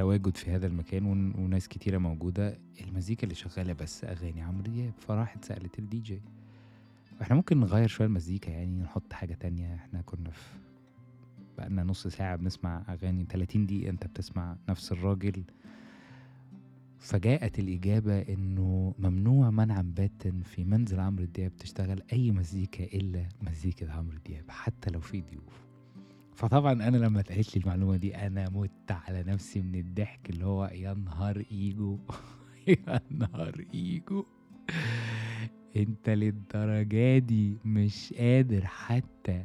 التواجد 0.00 0.36
في 0.36 0.50
هذا 0.50 0.66
المكان 0.66 1.04
ون- 1.06 1.34
وناس 1.38 1.68
كتيرة 1.68 1.98
موجودة. 1.98 2.58
المزيكا 2.80 3.22
اللي 3.24 3.34
شغالة 3.34 3.72
بس 3.72 4.04
أغاني 4.04 4.42
عمرو 4.42 4.62
دياب. 4.62 4.92
فراحت 4.98 5.44
سألت 5.44 5.78
الدي 5.78 5.98
جي. 5.98 6.20
إحنا 7.22 7.36
ممكن 7.36 7.60
نغير 7.60 7.88
شوية 7.88 8.06
المزيكا 8.06 8.50
يعني 8.50 8.82
نحط 8.82 9.12
حاجة 9.12 9.34
تانية. 9.34 9.74
إحنا 9.74 10.00
كنا 10.02 10.30
في 10.30 10.42
بقالنا 11.58 11.82
نص 11.84 12.06
ساعة 12.06 12.36
بنسمع 12.36 12.82
أغاني 12.88 13.24
30 13.24 13.66
دقيقة 13.66 13.90
أنت 13.90 14.06
بتسمع 14.06 14.56
نفس 14.68 14.92
الراجل. 14.92 15.42
فجاءت 16.98 17.58
الإجابة 17.58 18.18
إنه 18.20 18.94
ممنوع 18.98 19.50
منعا 19.50 19.82
باتا 19.82 20.40
في 20.44 20.64
منزل 20.64 21.00
عمرو 21.00 21.24
دياب 21.24 21.56
تشتغل 21.56 22.02
أي 22.12 22.30
مزيكا 22.30 22.84
إلا 22.84 23.28
مزيكة 23.42 23.92
عمرو 23.92 24.18
دياب 24.26 24.44
حتى 24.50 24.90
لو 24.90 25.00
في 25.00 25.20
ضيوف. 25.20 25.69
فطبعا 26.40 26.72
أنا 26.72 26.96
لما 26.96 27.20
اتقالت 27.20 27.56
لي 27.56 27.62
المعلومة 27.62 27.96
دي 27.96 28.16
أنا 28.16 28.48
مت 28.48 28.90
على 28.90 29.22
نفسي 29.22 29.62
من 29.62 29.74
الضحك 29.74 30.30
اللي 30.30 30.44
هو 30.46 30.64
يا 30.74 30.94
نهار 30.94 31.44
إيجو. 31.50 31.98
يا 32.68 33.00
نهار 33.10 33.64
إيجو. 33.74 34.24
أنت 35.76 36.10
للدرجة 36.10 37.18
دي 37.18 37.58
مش 37.64 38.14
قادر 38.18 38.66
حتى 38.66 39.44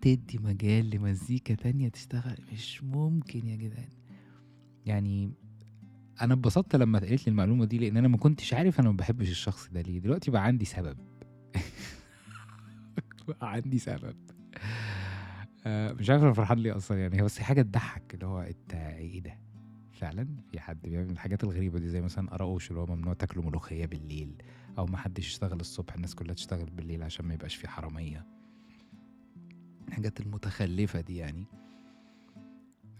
تدي 0.00 0.38
مجال 0.38 0.90
لمزيكا 0.90 1.54
تانية 1.54 1.88
تشتغل. 1.88 2.38
مش 2.52 2.84
ممكن 2.84 3.46
يا 3.46 3.56
جدعان. 3.56 3.88
يعني 4.86 5.32
أنا 6.20 6.34
اتبسطت 6.34 6.76
لما 6.76 6.98
اتقالت 6.98 7.26
لي 7.26 7.30
المعلومة 7.30 7.64
دي 7.64 7.78
لأن 7.78 7.96
أنا 7.96 8.08
ما 8.08 8.16
كنتش 8.16 8.54
عارف 8.54 8.80
أنا 8.80 8.90
ما 8.90 8.96
بحبش 8.96 9.30
الشخص 9.30 9.68
ده 9.72 9.80
ليه. 9.80 9.98
دلوقتي 9.98 10.30
بقى 10.30 10.44
عندي 10.44 10.64
سبب. 10.64 10.96
بقى 13.28 13.52
عندي 13.52 13.78
سبب. 13.78 14.37
آه 15.66 15.92
مش 15.92 16.10
عارف 16.10 16.22
أنا 16.22 16.32
فرحان 16.32 16.58
ليه 16.58 16.76
أصلا 16.76 17.00
يعني 17.00 17.18
هي 17.18 17.22
بس 17.22 17.38
حاجة 17.38 17.62
تضحك 17.62 18.14
اللي 18.14 18.26
هو 18.26 18.40
أنت 18.40 18.74
إيه 18.74 19.20
ده؟ 19.20 19.38
فعلا 19.92 20.28
في 20.50 20.60
حد 20.60 20.82
بيعمل 20.82 21.10
الحاجات 21.10 21.44
الغريبة 21.44 21.78
دي 21.78 21.88
زي 21.88 22.00
مثلا 22.00 22.30
قراقوش 22.30 22.70
اللي 22.70 22.80
هو 22.80 22.86
ممنوع 22.86 23.14
تاكلوا 23.14 23.44
ملوخيه 23.44 23.86
بالليل 23.86 24.42
أو 24.78 24.86
ما 24.86 24.96
حدش 24.96 25.26
يشتغل 25.26 25.60
الصبح 25.60 25.94
الناس 25.94 26.14
كلها 26.14 26.34
تشتغل 26.34 26.70
بالليل 26.70 27.02
عشان 27.02 27.26
ما 27.26 27.34
يبقاش 27.34 27.54
في 27.54 27.68
حرامية. 27.68 28.26
الحاجات 29.88 30.20
المتخلفة 30.20 31.00
دي 31.00 31.16
يعني. 31.16 31.44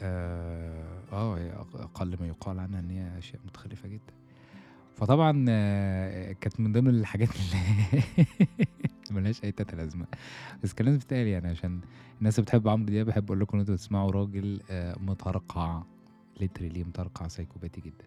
آه 0.02 1.02
آه، 1.12 1.66
أقل 1.74 2.16
ما 2.20 2.26
يقال 2.26 2.58
عنها 2.58 2.80
إن 2.80 2.90
هي 2.90 3.18
أشياء 3.18 3.42
متخلفة 3.46 3.88
جدا. 3.88 4.14
فطبعا 4.94 5.44
آه، 5.48 6.32
كانت 6.32 6.60
من 6.60 6.72
ضمن 6.72 6.88
الحاجات 6.90 7.28
اللي 7.36 8.02
ملهاش 9.16 9.44
أي 9.44 9.52
تلاتين 9.52 9.76
لازمة. 9.76 10.06
بس 10.62 10.72
كان 10.72 10.86
لازم 10.86 10.98
تتقال 10.98 11.26
يعني 11.26 11.48
عشان 11.48 11.80
الناس 12.18 12.38
اللي 12.38 12.44
بتحب 12.44 12.68
عمرو 12.68 12.86
دياب 12.86 13.06
بحب 13.06 13.24
أقول 13.24 13.40
لكم 13.40 13.56
إن 13.56 13.60
أنتوا 13.60 13.76
تسمعوا 13.76 14.10
راجل 14.10 14.60
آه، 14.70 14.98
مطرقع 15.00 15.82
literally 16.40 16.84
مطرقع 16.84 17.28
سايكوباتي 17.28 17.80
جدا. 17.80 18.04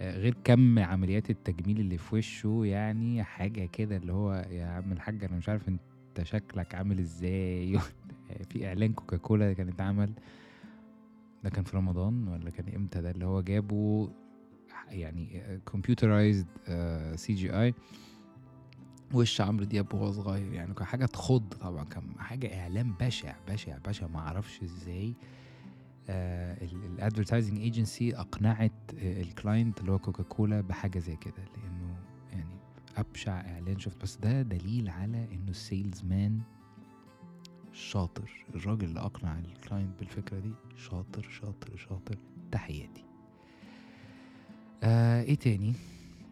آه، 0.00 0.18
غير 0.18 0.36
كم 0.44 0.78
عمليات 0.78 1.30
التجميل 1.30 1.80
اللي 1.80 1.98
في 1.98 2.14
وشه 2.14 2.60
يعني 2.64 3.22
حاجة 3.24 3.64
كده 3.66 3.96
اللي 3.96 4.12
هو 4.12 4.46
يا 4.50 4.66
عم 4.66 4.92
الحاج 4.92 5.24
أنا 5.24 5.36
مش 5.36 5.48
عارف 5.48 5.68
أنت 5.68 6.22
شكلك 6.22 6.74
عامل 6.74 6.98
إزاي؟ 6.98 7.78
في 8.50 8.66
إعلان 8.66 8.92
كوكاكولا 8.92 9.52
كان 9.52 9.68
اتعمل. 9.68 10.12
ده 11.44 11.50
كان 11.50 11.64
في 11.64 11.76
رمضان 11.76 12.28
ولا 12.28 12.50
كان 12.50 12.74
إمتى 12.76 13.00
ده؟ 13.00 13.10
اللي 13.10 13.26
هو 13.26 13.40
جابوا 13.40 14.08
يعني 14.88 15.42
computerized 15.72 16.46
CGI 17.14 17.74
وش 19.14 19.40
عمرو 19.40 19.64
دياب 19.64 19.94
وهو 19.94 20.12
صغير 20.12 20.52
يعني 20.52 20.74
كان 20.74 20.86
حاجة 20.86 21.06
تخض 21.06 21.54
طبعا 21.60 21.84
كان 21.84 22.02
حاجة 22.18 22.60
اعلان 22.60 22.92
بشع 23.00 23.34
بشع 23.48 23.78
بشع. 23.78 24.06
ما 24.06 24.18
أعرفش 24.18 24.62
إزاي 24.62 25.14
ال 26.08 26.20
advertising 26.20 27.58
agency 27.58 28.16
أقنعت 28.16 28.72
آه، 28.98 29.22
ال 29.22 29.30
client 29.30 29.80
اللي 29.80 29.92
هو 29.92 29.98
كوكاكولا 29.98 30.60
بحاجة 30.60 30.98
زي 30.98 31.16
كده 31.16 31.44
لأنه 31.56 31.96
يعني 32.32 32.56
أبشع 32.96 33.40
إعلان 33.40 33.78
شفت. 33.78 34.02
بس 34.02 34.16
ده 34.16 34.42
دليل 34.42 34.88
على 34.88 35.28
إنه 35.32 35.50
ال 35.50 36.02
salesman 36.04 36.40
شاطر. 37.72 38.44
الراجل 38.54 38.84
اللي 38.84 39.00
أقنع 39.00 39.38
الكلاينت 39.38 39.98
بالفكرة 39.98 40.38
دي 40.38 40.52
شاطر 40.76 41.22
شاطر 41.30 41.76
شاطر. 41.76 42.18
تحياتي. 42.52 43.04
آه 44.82 45.22
إيه 45.22 45.34
تاني؟ 45.34 45.74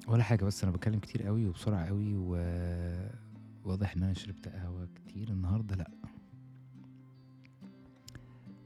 ولا 0.08 0.22
حاجة 0.22 0.44
بس 0.44 0.62
أنا 0.64 0.72
بتكلم 0.72 0.98
كتير 1.00 1.22
قوي 1.22 1.46
وبسرعة 1.46 1.86
قوي 1.86 2.14
و 2.16 2.30
واضح 3.64 3.96
إن 3.96 4.02
أنا 4.02 4.12
شربت 4.14 4.48
قهوة 4.48 4.88
كتير 4.94 5.28
النهارده 5.28 5.76
لأ. 5.76 5.90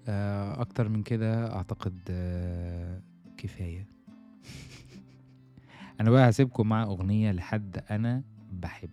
آه 0.09 0.61
أكتر 0.61 0.89
من 0.89 1.03
كده 1.03 1.53
أعتقد 1.57 1.99
آه 2.11 3.03
كفاية. 3.37 3.87
أنا 6.01 6.11
بقى 6.11 6.31
هسيبكم 6.31 6.69
مع 6.69 6.83
أغنية 6.83 7.33
لحد 7.33 7.85
أنا 7.91 8.23
بحبه. 8.53 8.93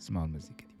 اسمعوا 0.00 0.26
المزيكا 0.26 0.66
دي. 0.66 0.71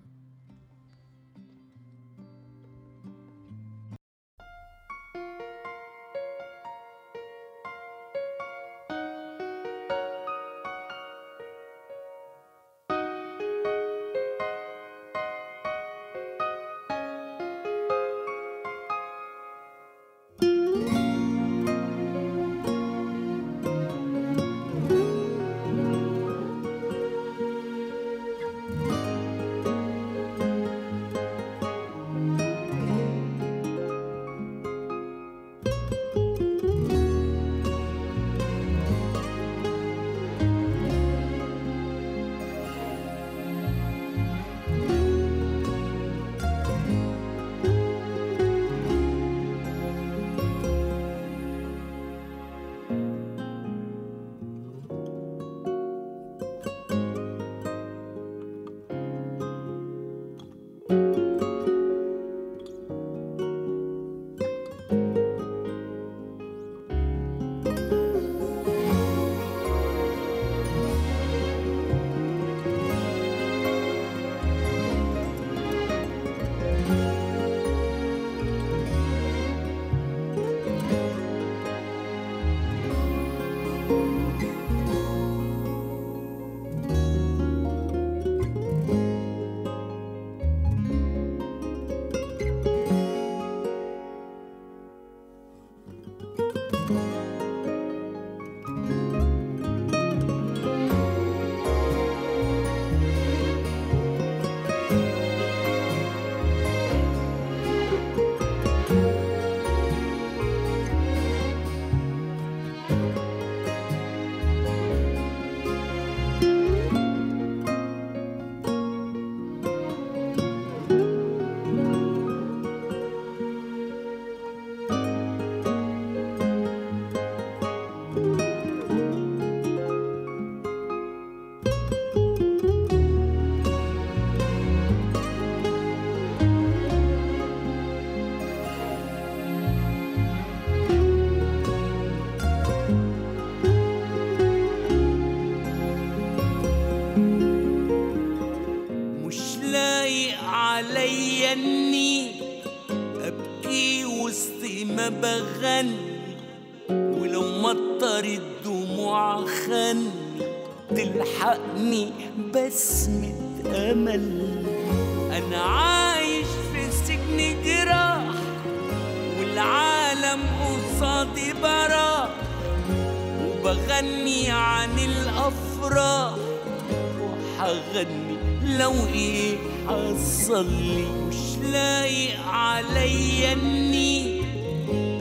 لو 178.92 179.06
إيه 179.14 179.56
حصل 179.88 180.66
لي 180.66 181.04
مش 181.28 181.58
لايق 181.72 182.40
عليا 182.46 183.52
إني 183.52 184.42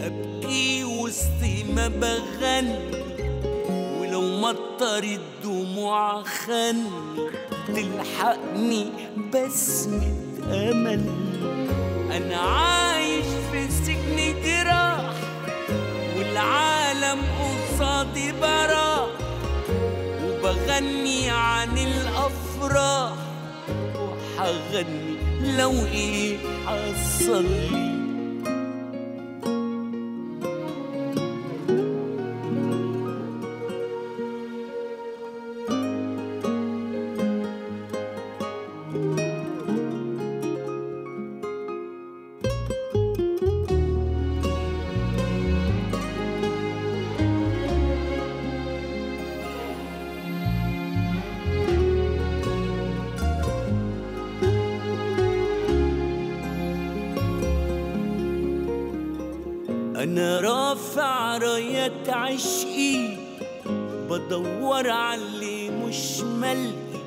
أبكي 0.05 0.83
وسط 0.83 1.41
ما 1.75 1.87
بغني 1.87 2.75
ولو 3.99 4.21
مطر 4.21 5.03
الدموع 5.03 6.23
خني 6.23 6.89
تلحقني 7.67 8.85
بسمة 9.33 10.13
أمل 10.51 11.05
أنا 12.11 12.35
عايش 12.37 13.25
في 13.51 13.71
سجن 13.71 14.41
جراح 14.45 15.13
والعالم 16.17 17.19
قصادي 17.39 18.31
براح 18.31 19.07
وبغني 20.23 21.29
عن 21.29 21.77
الأفراح. 21.77 23.20
وحغني 24.41 25.15
لو 25.57 25.71
إيه 25.93 26.37
حصل 26.65 27.43
لي 27.43 27.90
بدور 64.31 64.89
على 64.89 65.21
اللي 65.21 65.69
مش 65.69 66.19
ملقي 66.21 67.01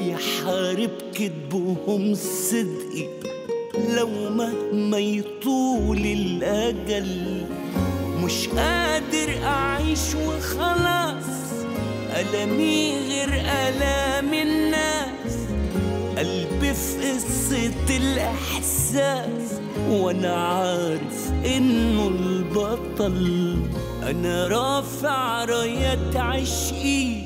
يحارب 0.00 0.90
كذبهم 1.14 2.14
صدقي 2.14 3.08
لو 3.96 4.08
مهما 4.30 4.98
يطول 4.98 5.98
الأجل 5.98 7.44
مش 8.24 8.48
قادر 8.48 9.44
أعيش 9.44 10.14
وخلاص. 10.14 11.24
ألمي 12.16 12.98
غير 13.08 13.28
ألام 13.34 14.34
الناس 14.34 15.36
قلبي 16.18 16.74
في 16.74 17.10
قصة 17.12 17.96
الإحساس 17.96 19.60
وأنا 19.90 20.34
عارف 20.34 21.30
إنه 21.56 22.08
البطل 22.08 23.56
أنا 24.10 24.46
رافع 24.46 25.44
راية 25.44 26.18
عشقي 26.18 27.24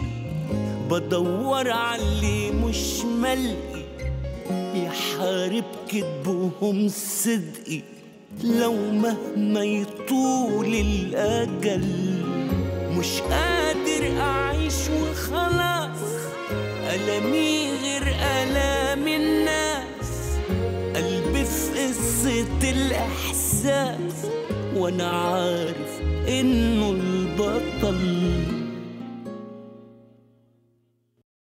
بدور 0.90 1.70
اللي 1.94 2.50
مش 2.50 3.04
ملقي 3.04 3.82
يحارب 4.74 5.64
كذبهم 5.88 6.88
صدقي. 6.88 7.80
لو 8.44 8.74
مهما 8.74 9.64
يطول 9.64 10.74
الأجل 10.74 11.86
مش 12.98 13.20
قادر 13.20 14.20
أعيش 14.20 14.74
وخلاص. 14.90 15.98
ألمي 16.94 17.70
غير 17.82 18.02
ألام 18.20 19.08
الناس 19.08 20.38
قلبي 20.96 21.44
في 21.44 21.88
قصة 21.88 22.70
الإحساس 22.70 24.26
وأنا 24.76 25.10
عارف 25.10 26.01
إنه 26.28 26.90
البطل. 26.90 28.61